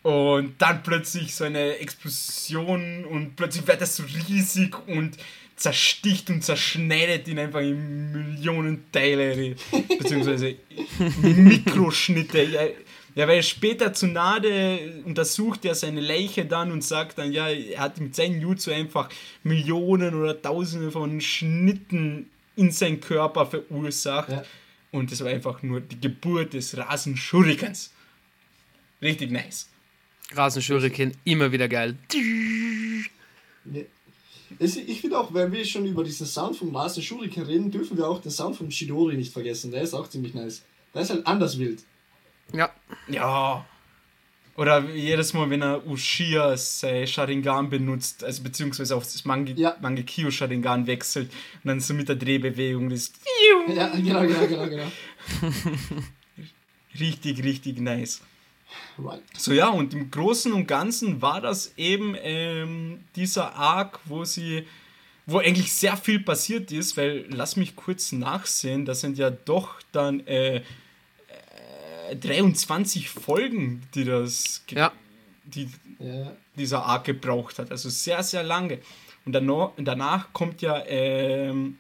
[0.03, 5.17] Und dann plötzlich so eine Explosion und plötzlich wird das so riesig und
[5.62, 9.55] zersticht und zerschneidet ihn einfach in Millionen Teile,
[9.99, 10.55] beziehungsweise
[11.22, 12.43] Mikroschnitte.
[12.43, 12.62] Ja,
[13.14, 17.99] ja, weil später Tsunade untersucht er seine Leiche dann und sagt dann, ja, er hat
[17.99, 19.09] mit seinem Jutsu einfach
[19.43, 24.30] Millionen oder Tausende von Schnitten in seinen Körper verursacht.
[24.30, 24.43] Ja.
[24.91, 27.93] Und das war einfach nur die Geburt des Rasenschurikens.
[29.01, 29.70] Richtig nice.
[30.34, 31.97] Rasenschuriken, immer wieder geil.
[32.14, 33.82] Ja.
[34.60, 38.08] Ich finde auch, wenn wir schon über diesen Sound von Master Shuriken reden, dürfen wir
[38.08, 39.72] auch den Sound von Shidori nicht vergessen.
[39.72, 40.64] Der ist auch ziemlich nice.
[40.93, 41.84] Der ist halt anders wild.
[42.54, 42.70] Ja.
[43.08, 43.66] Ja.
[44.58, 49.76] Oder jedes Mal, wenn er Ushia sein Sharingan benutzt, also beziehungsweise auf das Mange ja.
[49.82, 51.32] Mangekyo Sharingan wechselt
[51.64, 53.14] und dann so mit der Drehbewegung das.
[53.74, 54.88] Ja, genau, genau, genau, genau.
[56.99, 58.22] richtig, richtig nice.
[58.97, 59.22] Right.
[59.38, 64.67] So ja, und im Großen und Ganzen war das eben ähm, dieser Arc, wo sie,
[65.26, 69.82] wo eigentlich sehr viel passiert ist, weil lass mich kurz nachsehen, das sind ja doch
[69.91, 70.57] dann äh,
[72.09, 74.91] äh, 23 Folgen, die das, ge- Ja.
[75.45, 75.69] die
[75.99, 76.32] Ja.
[76.55, 78.80] dieser Arc gebraucht hat, also sehr, sehr lange.
[79.26, 81.78] Und danach, danach kommt ja ähm,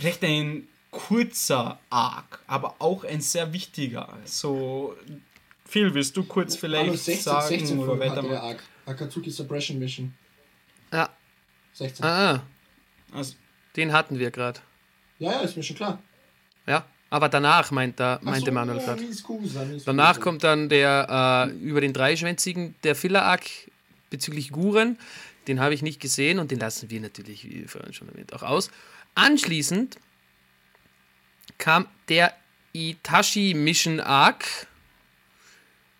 [0.00, 4.16] recht ein kurzer Arc, aber auch ein sehr wichtiger.
[4.24, 4.94] So,
[5.74, 8.58] Phil, willst du kurz vielleicht Hallo, 16, sagen 16 oder Folgen hatte weitermachen?
[8.86, 10.14] Akatsuki Suppression Mission.
[10.92, 11.08] Ja.
[11.72, 12.04] 16.
[12.04, 12.44] Ah,
[13.10, 13.34] Also,
[13.74, 14.60] den hatten wir gerade.
[15.18, 16.00] Ja, ja, ist mir schon klar.
[16.68, 19.02] Ja, aber danach meint Ach meinte so, Manuel ja, gerade.
[19.84, 23.42] Danach kommt dann der äh, über den dreischwänzigen, der Filler-Arc
[24.10, 24.96] bezüglich Guren.
[25.48, 28.44] Den habe ich nicht gesehen und den lassen wir natürlich, wie vorhin schon erwähnt, auch
[28.44, 28.70] aus.
[29.16, 29.98] Anschließend
[31.58, 32.32] kam der
[32.72, 34.68] Itachi Mission Arc,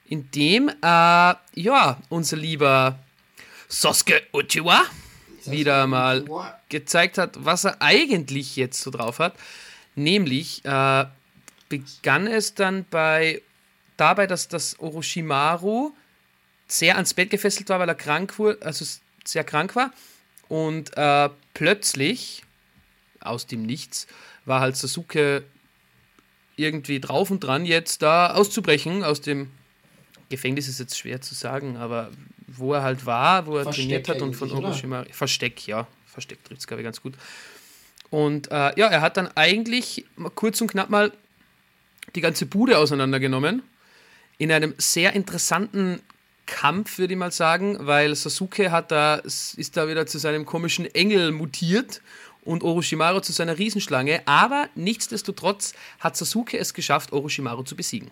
[0.06, 2.98] in dem äh, ja, unser lieber
[3.68, 4.84] Sosuke Uchiwa
[5.46, 6.24] wieder mal
[6.68, 9.34] gezeigt hat, was er eigentlich jetzt so drauf hat.
[9.94, 11.04] Nämlich äh,
[11.68, 13.42] begann es dann bei
[13.96, 15.92] dabei, dass das Orochimaru
[16.66, 18.84] sehr ans Bett gefesselt war, weil er krank wurde, also
[19.24, 19.92] sehr krank war.
[20.48, 22.42] Und äh, plötzlich,
[23.20, 24.06] aus dem Nichts,
[24.44, 25.44] war halt Sasuke
[26.56, 29.50] irgendwie drauf und dran, jetzt da auszubrechen aus dem
[30.28, 32.10] Gefängnis ist jetzt schwer zu sagen, aber
[32.46, 34.50] wo er halt war, wo er Versteck trainiert hat und von?
[34.50, 35.06] Orochimaru.
[35.10, 35.86] Versteck, ja.
[36.06, 37.14] Versteck trifft es, glaube ich, ganz gut.
[38.10, 40.04] Und äh, ja, er hat dann eigentlich
[40.34, 41.12] kurz und knapp mal
[42.14, 43.62] die ganze Bude auseinandergenommen.
[44.38, 46.00] In einem sehr interessanten
[46.46, 50.86] Kampf, würde ich mal sagen, weil Sasuke hat da, ist da wieder zu seinem komischen
[50.94, 52.02] Engel mutiert
[52.42, 54.22] und Orochimaru zu seiner Riesenschlange.
[54.26, 58.10] Aber nichtsdestotrotz hat Sasuke es geschafft, Orochimaru zu besiegen.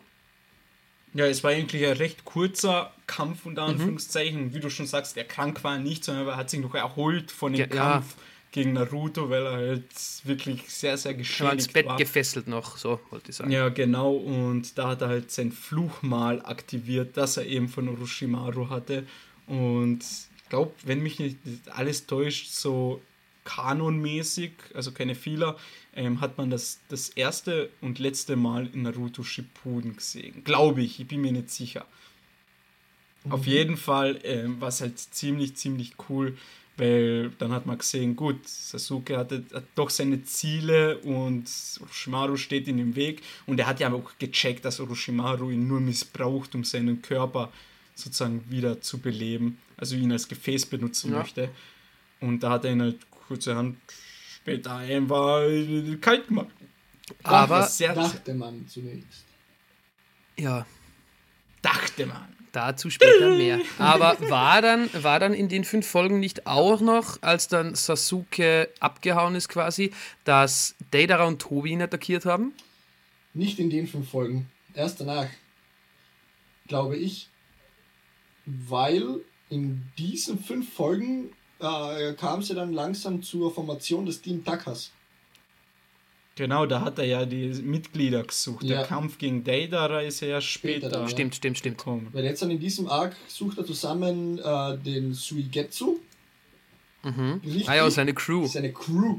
[1.14, 3.50] Ja, es war eigentlich ein recht kurzer Kampf, Mhm.
[3.50, 4.54] unter Anführungszeichen.
[4.54, 7.52] Wie du schon sagst, er krank war nicht, sondern er hat sich noch erholt von
[7.52, 7.66] dem ja.
[7.66, 8.16] Kampf
[8.50, 9.84] gegen Naruto, weil er halt
[10.24, 11.96] wirklich sehr, sehr Er war ins geschädigt Bett war.
[11.96, 13.50] gefesselt noch, so wollte ich sagen.
[13.50, 14.12] Ja, genau.
[14.14, 19.06] Und da hat er halt sein Fluchmal aktiviert, das er eben von Orochimaru hatte.
[19.46, 21.38] Und ich glaube, wenn mich nicht
[21.70, 23.00] alles täuscht, so
[23.45, 25.57] kanonmäßig, also keine Fehler,
[25.95, 30.45] ähm, hat man das das erste und letzte Mal in Naruto Shippuden gesehen.
[30.45, 31.86] Glaube ich, ich bin mir nicht sicher.
[33.28, 36.36] Auf jeden Fall ähm, war es halt ziemlich, ziemlich cool,
[36.76, 41.45] weil dann hat man gesehen, gut, Sasuke hatte, hat doch seine Ziele und
[41.80, 45.80] Orochimaru steht ihm im Weg und er hat ja auch gecheckt, dass Orochimaru ihn nur
[45.80, 47.53] missbraucht, um seinen Körper
[47.95, 51.18] sozusagen wieder zu beleben, also ihn als Gefäß benutzen Ja.
[51.18, 51.51] möchte.
[52.20, 52.99] Und da hat er ihn halt
[53.33, 53.78] kurzerhand
[54.37, 55.47] später einfach
[56.03, 56.49] kalt gemacht.
[57.22, 59.24] Aber, Das sehr- dachte man zunächst.
[60.39, 60.66] ja,
[61.62, 62.28] Dachte man.
[62.53, 63.59] dazu später mehr.
[63.78, 68.68] Aber war dann, war dann in den fünf Folgen nicht auch noch, als dann Sasuke
[68.80, 69.93] abgehauen ist quasi,
[70.24, 72.53] dass Deidara und Tobi ihn attackiert haben?
[73.33, 74.51] Nicht in den fünf Folgen.
[74.74, 75.28] Erst danach.
[76.68, 77.28] Glaube ich.
[78.45, 81.30] Weil in diesen fünf Folgen
[81.62, 84.90] äh, kam es ja dann langsam zur Formation des Team Takas.
[86.34, 88.64] Genau, da hat er ja die Mitglieder gesucht.
[88.64, 88.78] Ja.
[88.78, 91.08] Der Kampf gegen Deidara ist ja später, Später ja.
[91.08, 91.78] Stimmt, stimmt, stimmt.
[91.78, 92.08] gekommen.
[92.12, 95.98] Weil jetzt dann in diesem Arc sucht er zusammen äh, den Suigetsu.
[97.02, 97.40] Mhm.
[97.44, 97.68] Richtig.
[97.68, 98.46] Ah ja, seine Crew.
[98.46, 99.18] Seine Crew.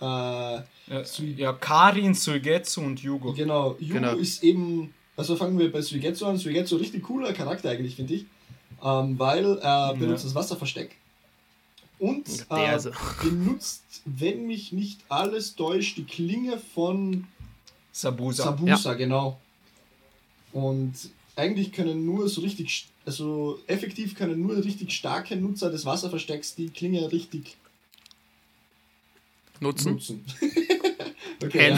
[0.00, 1.02] Äh, Ja,
[1.36, 3.32] ja, Karin, Suigetsu und Yugo.
[3.32, 4.14] Genau, Yugo Genau.
[4.16, 6.36] ist eben, also fangen wir bei Suigetsu an.
[6.36, 8.26] Suigetsu richtig cooler Charakter eigentlich, finde ich.
[8.82, 10.96] Ähm, weil er benutzt das Wasserversteck.
[12.00, 12.78] Und äh,
[13.22, 17.26] benutzt, wenn mich nicht alles täuscht, die Klinge von
[17.92, 18.44] Sabusa.
[18.44, 19.38] Sabusa, genau.
[20.52, 20.94] Und
[21.36, 26.70] eigentlich können nur so richtig, also effektiv können nur richtig starke Nutzer des Wasserverstecks die
[26.70, 27.56] Klinge richtig
[29.60, 29.92] Nutzen.
[29.92, 30.24] nutzen.
[31.42, 31.76] okay, ja.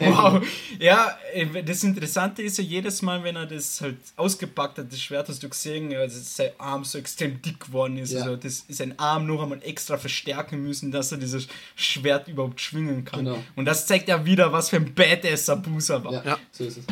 [0.00, 0.46] Wow.
[0.78, 5.00] Ja, äh, das Interessante ist ja jedes Mal, wenn er das halt ausgepackt hat, das
[5.00, 8.12] Schwert hast du gesehen, dass sein Arm so extrem dick geworden ist.
[8.12, 8.22] Ja.
[8.22, 12.60] Also das ist ein Arm noch einmal extra verstärken müssen, dass er dieses Schwert überhaupt
[12.60, 13.24] schwingen kann.
[13.24, 13.38] Genau.
[13.56, 16.12] Und das zeigt ja wieder, was für ein Badass Sabusa war.
[16.12, 16.38] Ja, Ja.
[16.52, 16.84] so ist es.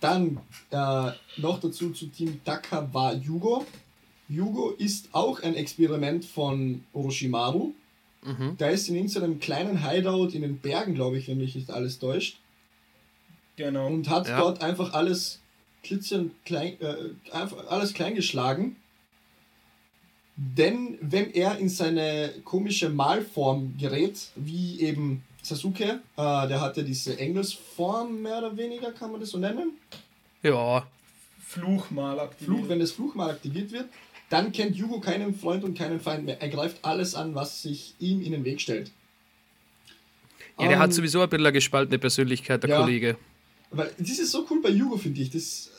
[0.00, 0.38] Dann
[0.70, 3.64] äh, noch dazu zu Team Daka war Yugo.
[4.28, 7.72] Yugo ist auch ein Experiment von Orochimaru.
[8.22, 8.56] Mhm.
[8.58, 11.98] Der ist in irgendeinem kleinen Hideout in den Bergen, glaube ich, wenn mich nicht alles
[11.98, 12.38] täuscht.
[13.56, 13.86] Genau.
[13.88, 14.38] Und hat Ja.
[14.40, 15.40] dort einfach alles
[15.82, 16.94] klitzern klein, äh,
[17.32, 18.76] einfach alles klein geschlagen.
[20.36, 27.18] Denn wenn er in seine komische Malform gerät, wie eben Sasuke, äh, der hatte diese
[27.18, 29.72] Engelsform mehr oder weniger, kann man das so nennen?
[30.42, 30.86] Ja.
[31.44, 32.56] Fluch mal aktiviert.
[32.58, 33.86] Fluch, wenn das Fluch mal aktiviert wird,
[34.32, 36.40] dann kennt Jugo keinen Freund und keinen Feind mehr.
[36.40, 38.90] Er greift alles an, was sich ihm in den Weg stellt.
[40.58, 42.80] Ja, der Ähm, hat sowieso ein bisschen eine gespaltene Persönlichkeit, der ja.
[42.80, 43.16] Kollege.
[43.70, 45.30] Weil das ist so cool bei Jugo, finde ich.
[45.30, 45.70] Das,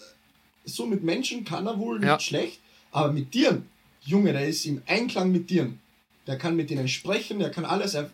[0.65, 2.19] so mit Menschen kann er wohl nicht Ja.
[2.19, 2.59] schlecht,
[2.91, 3.67] aber mit Tieren,
[4.01, 5.79] Junge, der ist im Einklang mit Tieren.
[6.27, 7.95] Der kann mit denen sprechen, der kann alles.
[7.95, 8.09] Er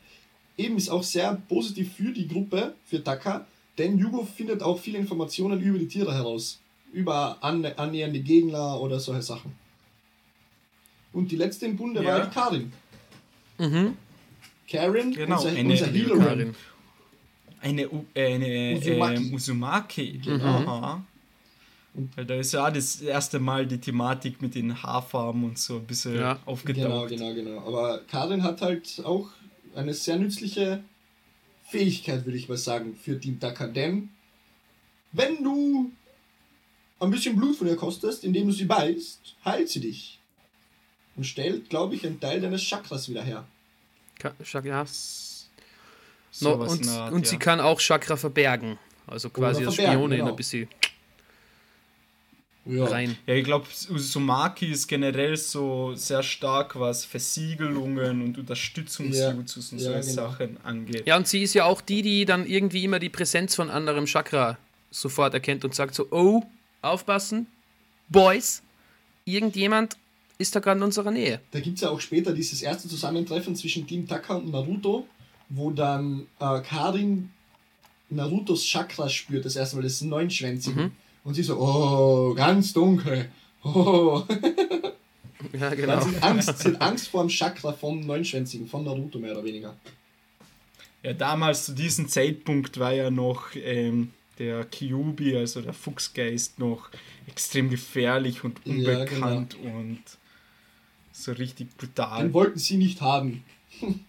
[0.58, 3.46] eben ist auch sehr positiv für die Gruppe, für Taka,
[3.78, 6.60] denn Jugo findet auch viele Informationen über die Tiere heraus.
[6.92, 9.54] Über an, annähernde Gegner oder solche Sachen.
[11.14, 12.26] Und die letzte im Bunde war Ja.
[12.26, 12.74] die Karin.
[13.58, 13.98] Mhm.
[14.70, 16.20] Karin, Genau, unser, eine unser Healerin.
[16.24, 16.56] Karin.
[17.62, 19.34] Eine, U- äh, eine Uzumaki.
[19.34, 20.22] Uzumaki.
[20.24, 20.46] Genau.
[20.46, 21.04] Aha.
[22.16, 25.86] Weil da ist ja das erste Mal die Thematik mit den Haarfarben und so ein
[25.86, 26.34] bisschen Ja.
[26.36, 27.10] Genau, aufgetaucht.
[27.10, 27.60] genau, genau.
[27.68, 29.30] Aber Karin hat halt auch
[29.76, 30.84] eine sehr nützliche
[31.66, 33.68] Fähigkeit, würde ich mal sagen, für Team Dakar.
[33.68, 34.10] Denn
[35.12, 35.92] wenn du
[37.00, 40.19] ein bisschen Blut von ihr kostest, indem du sie beißt, heilt sie dich.
[41.20, 43.44] Und stellt, glaube ich, einen Teil deines Chakras wieder her.
[44.18, 44.86] Ka- Chak- Ja.
[46.32, 47.30] So No, und Art, und ja.
[47.32, 48.78] sie kann auch Chakra verbergen.
[49.06, 50.30] Also quasi als Spionin genau.
[50.30, 50.70] ein bisschen
[52.66, 52.86] Ja.
[52.86, 53.18] rein.
[53.26, 59.92] Ja, ich glaube, Uzumaki ist generell so sehr stark, was Versiegelungen und Unterstützungsjutsus und Ja,
[59.92, 60.30] solche genau.
[60.32, 61.06] Sachen angeht.
[61.06, 64.06] Ja, und sie ist ja auch die, die dann irgendwie immer die Präsenz von anderem
[64.06, 64.58] Chakra
[64.90, 66.44] sofort erkennt und sagt so, oh,
[66.82, 67.48] aufpassen,
[68.08, 68.62] Boys,
[69.26, 69.98] irgendjemand
[70.40, 71.40] ist da gerade in unserer Nähe.
[71.52, 75.06] Da gibt es ja auch später dieses erste Zusammentreffen zwischen Team Taka und Naruto,
[75.50, 77.30] wo dann äh, Karin
[78.10, 80.82] Narutos Chakra spürt, das erste Mal, das neunschwänzige.
[80.82, 80.92] Mhm.
[81.24, 83.30] Und sie so, oh, ganz dunkel.
[83.64, 84.24] Oh.
[85.54, 86.02] Ja, Dann genau.
[86.02, 89.74] sie, Angst, sie hat Angst vor dem Chakra vom neunschwänzigen, von Naruto mehr oder weniger.
[91.02, 96.90] Ja, damals zu diesem Zeitpunkt war ja noch ähm, der Kyubi, also der Fuchsgeist, noch
[97.26, 99.28] extrem gefährlich und Ja, genau.
[99.28, 100.02] unbekannt und
[101.24, 102.24] so richtig brutal.
[102.24, 103.44] Den wollten sie nicht haben.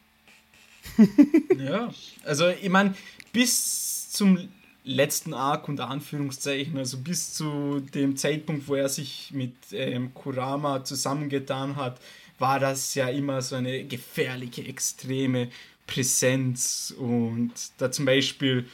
[1.59, 1.93] Ja,
[2.25, 2.95] also ich meine,
[3.33, 4.49] bis zum
[4.85, 10.85] letzten Arc unter Anführungszeichen, also bis zu dem Zeitpunkt, wo er sich mit ähm, Kurama
[10.85, 12.01] zusammengetan hat,
[12.39, 15.49] war das ja immer so eine gefährliche, extreme
[15.87, 18.67] Präsenz und da zum Beispiel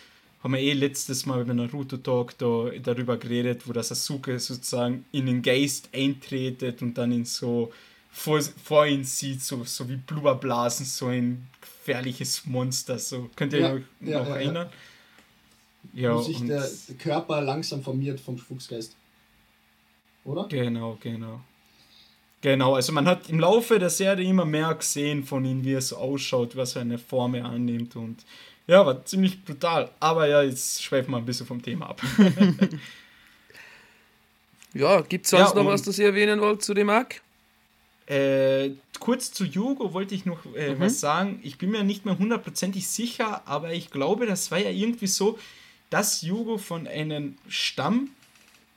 [0.43, 5.05] haben wir eh letztes Mal beim Naruto Talk da, darüber geredet, wo das Sasuke sozusagen
[5.11, 7.73] in den Geist eintretet und dann ihn so
[8.17, 12.99] vor, vor ihn sieht, so, so wie Blubberblasen, so ein gefährliches Monster.
[12.99, 13.31] So.
[13.37, 14.41] Könnt ihr Ja, euch ja, noch ja, ja.
[14.41, 14.69] erinnern?
[15.93, 18.97] Ja, wo sich und der Körper langsam formiert vom Fuchsgeist.
[20.25, 20.49] Oder?
[20.49, 21.41] genau, genau.
[22.41, 25.81] Genau, also man hat im Laufe der Serie immer mehr gesehen von ihm, wie er
[25.81, 28.25] so ausschaut, was für eine Form er annimmt und
[28.67, 29.91] ja, war ziemlich brutal.
[30.01, 32.03] Aber ja, jetzt schweifen wir ein bisschen vom Thema ab.
[34.75, 37.23] Ja, gibt es sonst Ja, noch was, das ihr erwähnen wollt zu dem Arc?
[38.07, 40.81] Äh, kurz zu Yugo wollte ich noch äh, Mhm.
[40.81, 41.41] was sagen.
[41.43, 45.39] Ich bin mir nicht mehr hundertprozentig sicher, aber ich glaube, das war ja irgendwie so,
[45.91, 48.11] dass Yugo von einem Stamm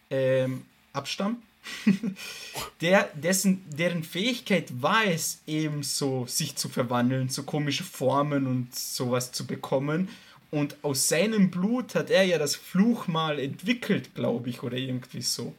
[0.10, 1.38] ähm, abstammt,
[2.82, 8.76] der, dessen, deren Fähigkeit war es eben so, sich zu verwandeln, so komische Formen und
[8.76, 10.10] sowas zu bekommen.
[10.52, 15.54] Und aus seinem Blut hat er ja das Fluchmal entwickelt, glaube ich, oder irgendwie so.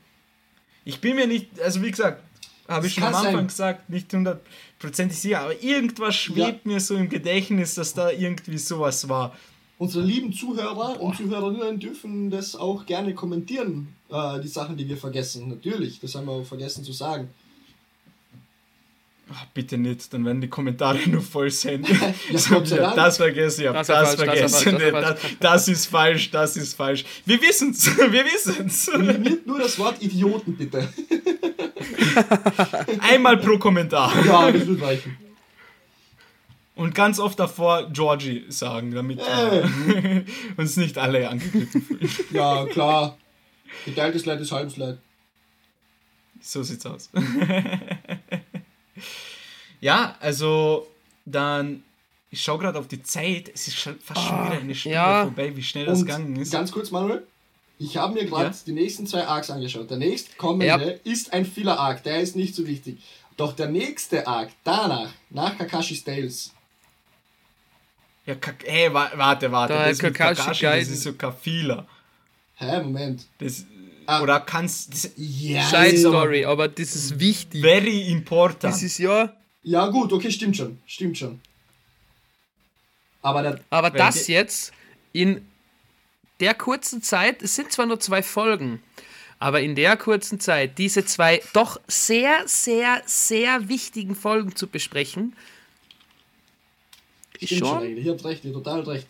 [0.84, 2.22] Ich bin mir nicht, also wie gesagt,
[2.70, 3.46] habe ich schon am kann Anfang sein.
[3.48, 9.08] gesagt, nicht hundertprozentig sicher, aber irgendwas schwebt mir so im Gedächtnis, dass da irgendwie sowas
[9.08, 9.36] war.
[9.78, 14.98] Unsere lieben Zuhörer und Zuhörerinnen dürfen das auch gerne kommentieren, äh, die Sachen, die wir
[14.98, 15.48] vergessen.
[15.48, 17.28] Natürlich, das haben wir auch vergessen zu sagen.
[19.32, 21.86] Ach, bitte nicht, dann werden die Kommentare nur voll sein.
[22.30, 24.78] Ja, so, ja, das vergessen, ja, Das das, vergessen.
[24.78, 27.04] falsch, das das, das ist falsch, das ist falsch.
[27.24, 28.88] Wir wissen's, wir wissen's.
[28.88, 30.88] Eliminiert nur das Wort Idioten, bitte.
[33.00, 34.12] Einmal pro Kommentar.
[34.24, 35.16] Ja, das wird reichen.
[36.76, 39.62] Und ganz oft davor Georgie sagen, damit Äh.
[39.64, 40.24] wir
[40.56, 42.10] uns nicht alle angegriffen fühlen.
[42.30, 43.18] Ja, klar.
[43.84, 44.98] Geteiltes Leid ist halbes Leid.
[46.40, 47.10] So sieht's aus.
[49.80, 50.86] ja, also
[51.26, 51.82] dann,
[52.30, 55.22] ich schaue gerade auf die Zeit, es ist schon fast schon wieder eine Stunde ja.
[55.24, 56.52] vorbei, wie schnell das Und gegangen ist.
[56.52, 57.26] ganz kurz, Manuel.
[57.82, 58.54] Ich habe mir gerade Ja?
[58.66, 59.88] die nächsten zwei Arcs angeschaut.
[59.90, 60.76] Der nächste kommende Ja.
[61.12, 62.98] ist ein Filler-Arc, der ist nicht so wichtig.
[63.38, 66.52] Doch der nächste Arc, danach, nach Kakashi's Tales,
[68.26, 71.86] Ja, Kak hey, wa warte, warte, Da, das Kakashi Kakashi, das ist so Kafila.
[72.56, 73.24] Hä, Moment.
[73.38, 73.64] Das,
[74.06, 74.20] Ah.
[74.22, 77.60] Oder kannst, das ist Ja, Scheiß ist aber- Story, aber das ist wichtig.
[77.62, 78.64] very important.
[78.64, 80.78] Das ist ja, ja, gut, okay, stimmt schon.
[80.86, 81.40] Stimmt schon.
[83.22, 84.72] Aber der, aber das jetzt
[85.12, 85.46] in
[86.40, 88.82] der kurzen Zeit, es sind zwar nur zwei Folgen,
[89.42, 95.34] Aber in der kurzen Zeit diese zwei doch sehr, sehr, sehr wichtigen Folgen zu besprechen,
[97.38, 97.96] ist schon schon.
[97.96, 99.06] Ihr habt recht, ihr habt total recht.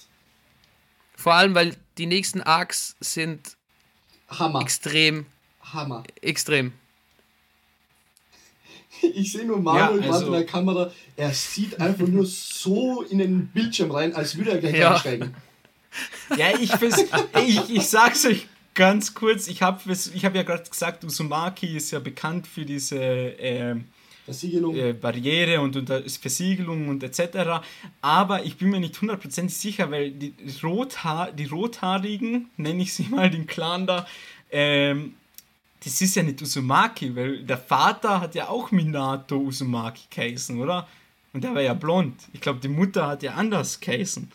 [1.16, 3.56] Vor allem, weil die nächsten Arcs sind
[4.28, 4.60] Hammer.
[4.62, 5.26] extrem,
[5.72, 6.04] Hammer.
[6.22, 6.72] extrem.
[9.02, 10.92] Ich sehe nur Manuel Ja, also- in der Kamera.
[11.16, 14.92] Er sieht einfach nur so in den Bildschirm rein, als würde er gleich Ja.
[14.92, 15.34] einsteigen.
[16.36, 16.72] Ja, ich,
[17.46, 19.48] ich, ich sag's euch ganz kurz.
[19.48, 22.96] Ich habe ich hab ja gerade gesagt, Uzumaki ist ja bekannt für diese
[24.30, 24.76] Versiegelung.
[24.76, 27.62] äh, Barriere und unter Versiegelung und etc.
[28.00, 33.04] Aber ich bin mir nicht hundertprozentig sicher, weil die, Rothaar, die Rothaarigen, nenne ich sie
[33.04, 34.06] mal, den Clan da,
[34.50, 35.14] ähm,
[35.82, 40.86] das ist ja nicht Uzumaki, weil der Vater hat ja auch Minato Uzumaki geheißen, oder?
[41.32, 42.20] Und der war ja blond.
[42.32, 44.30] Ich glaube, die Mutter hat ja anders geheißen.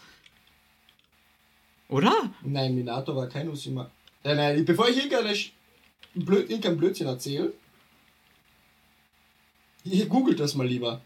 [1.90, 2.32] Oder?
[2.42, 3.90] Nein, Minato war kein Usima.
[4.24, 5.52] Äh, nein, bevor ich irgendeine Sch-
[6.16, 7.54] Blöd, irgendein Blödsinn erzähle,
[9.84, 11.02] ihr googelt das mal lieber.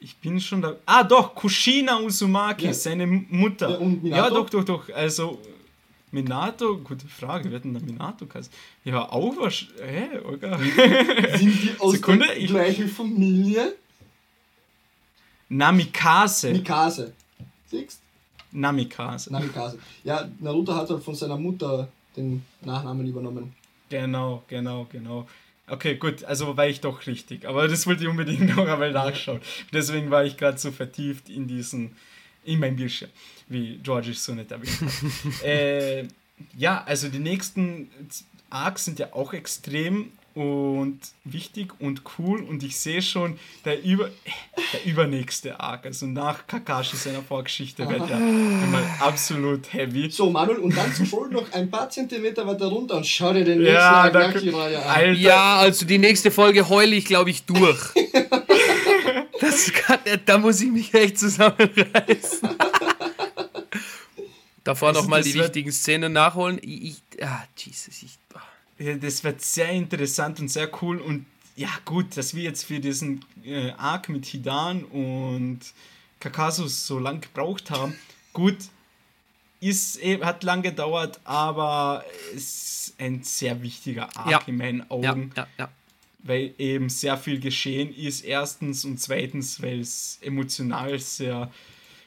[0.00, 0.76] Ich bin schon da.
[0.84, 2.74] Ah, doch, Kushina Uzumaki, Ja.
[2.74, 3.70] seine Mutter.
[3.70, 4.22] Ja, und Minato?
[4.22, 4.88] Ja, doch, doch, doch.
[4.90, 5.40] Also,
[6.10, 8.52] Minato, gute Frage, wer hat denn der Minato geheißen?
[8.84, 9.64] Ja, auch was.
[9.82, 10.58] Hä, oder?
[11.38, 13.74] Sind die aus Sekunde, der ich- gleichen Familie?
[15.48, 16.52] Namikaze.
[16.52, 17.12] Mikase.
[17.66, 18.00] Siehst?
[18.54, 19.32] Namikaze.
[19.32, 19.78] Namikaze.
[20.04, 23.52] Ja, Naruto hat halt von seiner Mutter den Nachnamen übernommen.
[23.90, 25.26] Genau, genau, genau.
[25.66, 27.46] Okay, gut, also war ich doch richtig.
[27.46, 29.40] Aber das wollte ich unbedingt noch einmal nachschauen.
[29.72, 31.96] Deswegen war ich gerade so vertieft in diesen,
[32.44, 33.10] in mein Bildschirm,
[33.48, 35.44] wie George es so nicht erwähnt hat.
[35.44, 36.06] äh,
[36.56, 37.90] ja, also die nächsten
[38.50, 44.10] Arcs sind ja auch extrem und wichtig und cool und ich sehe schon, der, über,
[44.72, 50.10] der übernächste Arc, also nach Kakashi seiner Vorgeschichte, wird ja immer absolut heavy.
[50.10, 53.60] So, Manuel, und dann scroll noch ein paar Zentimeter weiter runter und schau dir den
[53.62, 54.88] Ja, nächsten da, Agaki-Reihe an.
[54.88, 57.80] Alter, Ja, also die nächste Folge heule ich, glaube ich, durch.
[59.40, 62.48] Das kann, da muss ich mich echt zusammenreißen.
[64.62, 66.58] Davor Also nochmal die wichtigen Szenen nachholen.
[66.62, 66.82] Ich,
[67.16, 68.02] ich, ah, Jesus, ich.
[68.04, 68.23] Ja,
[68.78, 73.24] Das wird sehr interessant und sehr cool und ja gut, dass wir jetzt für diesen
[73.44, 75.60] äh, Arc mit Hidan und
[76.18, 77.94] Kakasus so lang gebraucht haben.
[78.32, 78.56] Gut,
[79.60, 82.04] ist, eh- hat lang gedauert, aber
[82.34, 84.40] es ist ein sehr wichtiger Arc Ja.
[84.46, 85.68] in meinen ja, Augen, ja, ja.
[86.24, 91.52] weil eben sehr viel geschehen ist, erstens und zweitens, weil es emotional sehr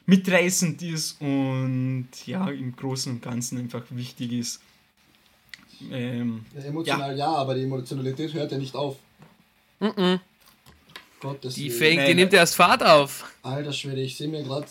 [0.04, 4.60] mitreißend ist und ja, im Großen und Ganzen einfach wichtig ist.
[5.90, 7.28] Ähm, Ja, emotional ja.
[7.28, 8.96] aber die Emotionalität hört ja nicht auf.
[9.80, 10.20] Mhm.
[11.20, 11.78] Gottes Die, Willen.
[11.78, 13.32] fängt, die Nein, nimmt erst Fahrt auf.
[13.42, 14.66] Alter Schwede, ich sehe mir gerade.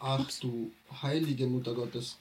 [0.00, 0.72] Ach du
[1.02, 2.18] heilige Mutter Gottes.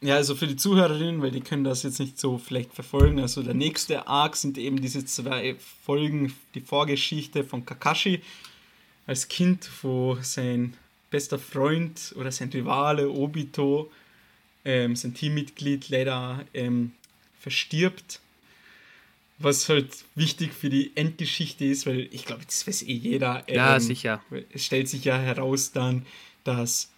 [0.00, 3.20] Ja, also für die Zuhörerinnen, weil die können das jetzt nicht so vielleicht verfolgen.
[3.20, 8.22] Also der nächste Arc sind eben diese zwei Folgen, die Vorgeschichte von Kakashi
[9.06, 10.74] als Kind, wo sein
[11.10, 13.90] bester Freund oder sein Rivale Obito,
[14.64, 16.92] ähm, sein Teammitglied, leider ähm,
[17.38, 18.20] verstirbt.
[19.38, 23.42] Was halt wichtig für die Endgeschichte ist, weil ich glaube, das weiß eh jeder.
[23.48, 24.22] Ja, ähm, sicher.
[24.52, 26.04] es stellt sich ja heraus dann,
[26.44, 26.90] dass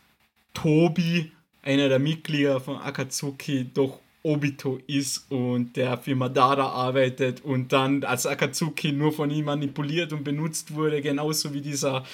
[0.53, 1.31] Tobi,
[1.63, 8.05] einer der Mitglieder von Akatsuki, doch Obito ist und der für Madara arbeitet und dann
[8.05, 12.05] als Akatsuki nur von ihm manipuliert und benutzt wurde, genauso wie dieser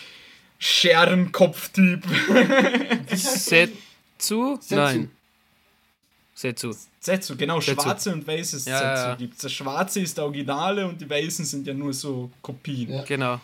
[0.58, 2.02] Scherenkopftyp.
[3.14, 4.58] Setsu?
[4.70, 5.10] Nein.
[6.38, 6.72] Setsu.
[7.00, 7.82] Setsu, genau, Setsu.
[7.82, 9.14] schwarze und weißes Ja, Setsu ja.
[9.16, 9.40] gibt's.
[9.42, 12.92] Der schwarze ist der Originale und die weißen sind ja nur so Kopien.
[12.92, 13.02] Ja.
[13.02, 13.40] Genau.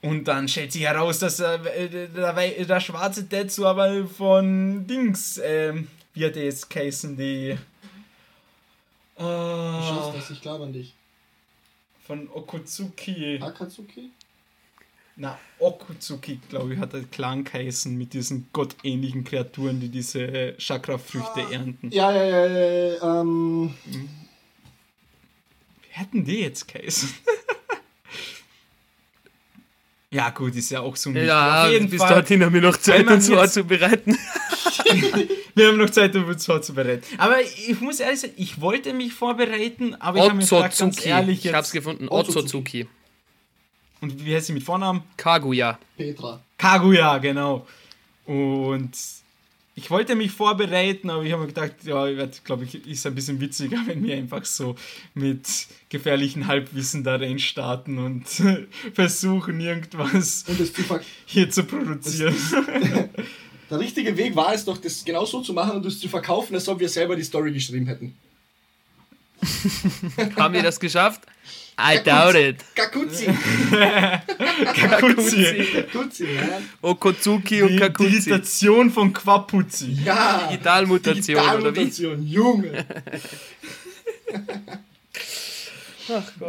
[0.00, 1.58] Und dann stellt sich heraus, dass äh,
[1.88, 7.50] der, der, der schwarze Tetsu aber von Dings, ähm, wie hat der jetzt geheißen, die.
[7.50, 7.58] Äh,
[9.18, 10.94] das, ich glaube an dich.
[12.06, 13.38] von Okutsuki.
[13.42, 14.10] Akatsuki?
[15.16, 20.56] Na, Okutsuki, glaube ich, hat der Clan geheißen mit diesen gottähnlichen Kreaturen, die diese äh,
[20.58, 21.90] Chakra-Früchte ernten.
[21.92, 23.72] Ja, ja, ja, ja, ja, ähm.
[23.84, 24.08] Wie
[25.90, 27.14] hätten die jetzt geheißen?
[30.10, 32.14] ja, gut, ist ja auch so ein Ja, bis Fall.
[32.14, 34.18] dorthin haben wir noch Zeit, uns jetzt- vorzubereiten.
[35.56, 37.04] Wir haben noch Zeit, um uns vorzubereiten.
[37.16, 41.06] Aber ich muss ehrlich sagen, ich wollte mich vorbereiten, aber ich habe mir gedacht, ganz
[41.06, 41.72] ehrlich Ich hab's jetzt.
[41.74, 42.08] gefunden.
[42.08, 42.82] Otsutsuki.
[42.82, 42.88] Otsutsuki.
[44.04, 45.02] Und wie heißt sie mit Vornamen?
[45.16, 45.78] Kaguya.
[45.96, 46.38] Petra.
[46.58, 47.66] Kaguya, genau.
[48.26, 48.92] Und
[49.76, 53.06] ich wollte mich vorbereiten, aber ich habe mir gedacht, ja, ich werde, glaube ich, ist
[53.06, 54.76] ein bisschen witziger, wenn wir einfach so
[55.14, 55.48] mit
[55.88, 58.26] gefährlichen Halbwissen da reinstarten und
[63.70, 66.54] Der richtige Weg war es doch, das genau so zu machen und das zu verkaufen,
[66.54, 68.14] als ob wir selber die Story geschrieben hätten.
[70.36, 71.22] Haben wir das geschafft?
[71.76, 72.64] I doubt it.
[72.76, 73.26] Kakuzi.
[74.74, 75.66] Kakuzi.
[75.92, 76.60] Kakuzi, ja.
[76.82, 78.10] Okotsuki und Die Kakuzi.
[78.10, 79.98] Digitation von Quapuzi.
[80.04, 80.46] Ja.
[80.50, 81.84] Digitalmutation, oder wie?
[81.84, 82.84] Digitalmutation, Junge.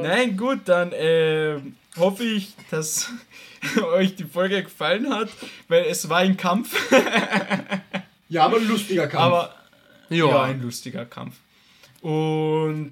[0.02, 1.58] Nein, gut, dann äh,
[1.98, 3.10] hoffe ich, dass
[3.96, 5.30] euch die Folge gefallen hat,
[5.68, 6.76] weil es war ein Kampf,
[8.30, 9.24] Ja, aber ein lustiger Kampf.
[9.24, 9.56] aber
[10.10, 10.28] Ja.
[10.28, 11.36] ja, ein lustiger Kampf.
[12.02, 12.92] Und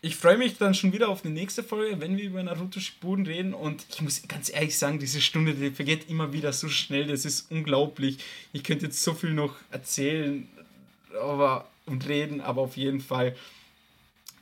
[0.00, 3.26] ich freue mich dann schon wieder auf die nächste Folge, wenn wir über Naruto Shippuden
[3.26, 3.52] reden.
[3.52, 7.08] Und ich muss ganz ehrlich sagen, diese Stunde, die vergeht immer wieder so schnell.
[7.08, 8.18] Das ist unglaublich.
[8.52, 10.48] Ich könnte jetzt so viel noch erzählen
[11.20, 13.34] aber, und reden, aber auf jeden Fall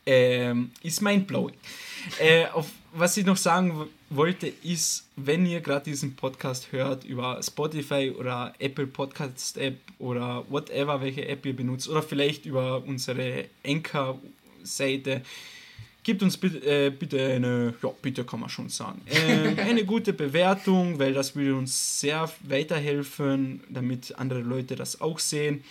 [0.04, 1.54] ähm, ist mindblowing.
[2.20, 2.46] äh,
[2.92, 8.54] was ich noch sagen wollte, ist, wenn ihr gerade diesen Podcast hört über Spotify oder
[8.58, 13.46] Apple Podcast App oder whatever, welche App ihr benutzt, oder vielleicht über unsere
[14.66, 15.22] Anchor-Seite,
[16.02, 20.12] Gebt uns bitte, äh, bitte eine, ja, bitte kann man schon sagen, ähm, eine gute
[20.12, 25.64] Bewertung, weil das würde uns sehr weiterhelfen, damit andere Leute das auch sehen.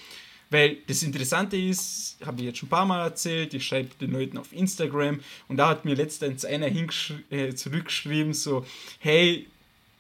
[0.50, 4.12] Weil das Interessante ist, habe ich jetzt schon ein paar Mal erzählt, ich schreibe den
[4.12, 8.66] Leuten auf Instagram und da hat mir letztens einer äh, zurückgeschrieben, so,
[9.00, 9.48] hey,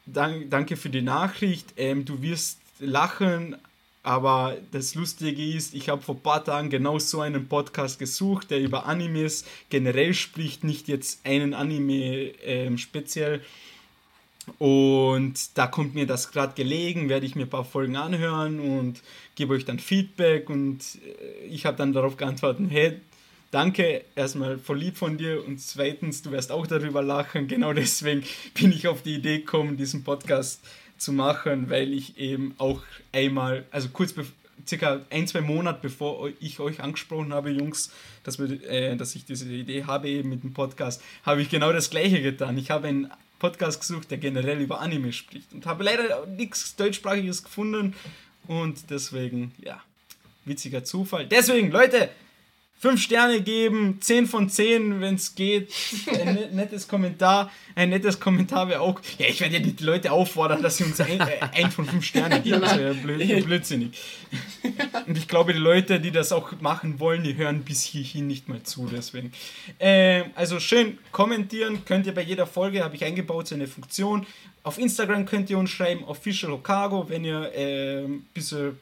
[0.06, 3.56] dank, danke für die Nachricht, ähm, du wirst lachen,
[4.06, 8.52] aber das Lustige ist, ich habe vor ein paar Tagen genau so einen Podcast gesucht,
[8.52, 13.42] der über Animes generell spricht, nicht jetzt einen Anime ähm, speziell.
[14.60, 19.02] Und da kommt mir das gerade gelegen, werde ich mir ein paar Folgen anhören und
[19.34, 20.52] gebe euch dann Feedback.
[20.52, 23.00] Und äh, ich habe dann darauf geantwortet, hey,
[23.50, 27.48] danke, erstmal voll lieb von dir und zweitens, du wirst auch darüber lachen.
[27.48, 30.70] Genau deswegen bin ich auf die Idee gekommen, diesen Podcast zu
[31.12, 32.82] machen, weil ich eben auch
[33.12, 34.14] einmal, also kurz
[34.68, 37.92] circa ein, zwei Monate bevor ich euch angesprochen habe, Jungs,
[38.24, 41.72] dass, wir, äh, dass ich diese Idee habe eben mit dem Podcast, habe ich genau
[41.74, 42.58] das gleiche getan.
[42.58, 47.44] Ich habe einen Podcast gesucht, der generell über Anime spricht und habe leider nichts deutschsprachiges
[47.44, 47.94] gefunden
[48.48, 49.82] und deswegen, ja,
[50.46, 51.28] witziger Zufall.
[51.28, 52.10] Deswegen, Leute,
[52.78, 55.72] 5 Sterne geben, 10 von 10, wenn es geht.
[56.08, 57.52] Ein ne- nettes Kommentar.
[57.74, 59.00] Ein nettes Kommentar wäre auch.
[59.18, 62.04] Ja, ich werde ja die Leute auffordern, dass sie uns ein, äh, ein von 5
[62.06, 62.62] Sterne geben.
[62.62, 63.98] Das wäre blöd, blödsinnig.
[65.08, 68.50] Und ich glaube, die Leute, die das auch machen wollen, die hören bis hierhin nicht
[68.50, 68.88] mal zu.
[68.94, 69.32] Deswegen.
[69.80, 74.26] Ähm, also schön kommentieren könnt ihr bei jeder Folge, habe ich eingebaut, so eine Funktion.
[74.64, 78.78] Auf Instagram könnt ihr uns schreiben, Official Okago, wenn ihr ähm, ein bisschen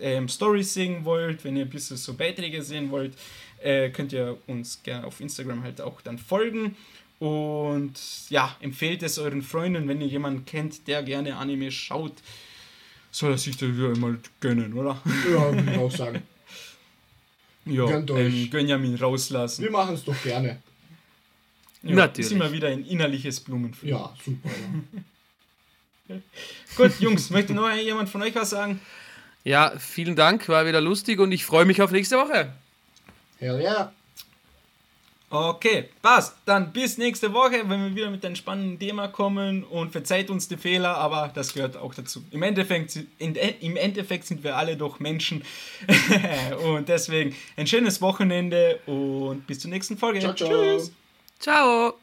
[0.00, 3.14] ähm, Stories sehen wollt, wenn ihr ein bisschen so Beiträge sehen wollt,
[3.62, 6.76] äh, könnt ihr uns gerne auf Instagram halt auch dann folgen.
[7.18, 7.94] Und
[8.30, 12.14] ja, empfehlt es euren Freunden, wenn ihr jemanden kennt, der gerne Anime schaut,
[13.12, 15.00] soll er sich das wieder mal gönnen, oder?
[15.30, 16.22] Ja, würde ich auch sagen.
[17.64, 18.34] Ja, Gönnt euch.
[18.34, 19.62] ähm, Gönjamin rauslassen.
[19.62, 20.60] Wir machen es doch gerne.
[21.84, 22.26] Ja, Natürlich.
[22.26, 23.96] Ist immer wieder ein innerliches Blumenpflücken.
[23.98, 24.50] Ja, super.
[26.08, 26.16] Ja.
[26.76, 28.80] Gut, Jungs, möchte noch jemand von euch was sagen?
[29.44, 32.52] Ja, vielen Dank, war wieder lustig und ich freue mich auf nächste Woche.
[33.38, 33.92] Hell yeah.
[35.32, 36.36] Okay, passt.
[36.44, 40.46] Dann bis nächste Woche, wenn wir wieder mit einem spannenden Thema kommen und verzeiht uns
[40.46, 42.22] die Fehler, aber das gehört auch dazu.
[42.30, 45.42] Im Endeffekt, in, im Endeffekt sind wir alle doch Menschen
[46.64, 50.20] und deswegen ein schönes Wochenende und bis zur nächsten Folge.
[50.20, 50.50] Ciao, ciao.
[50.50, 50.92] Tschüss.
[51.38, 52.01] Ciao!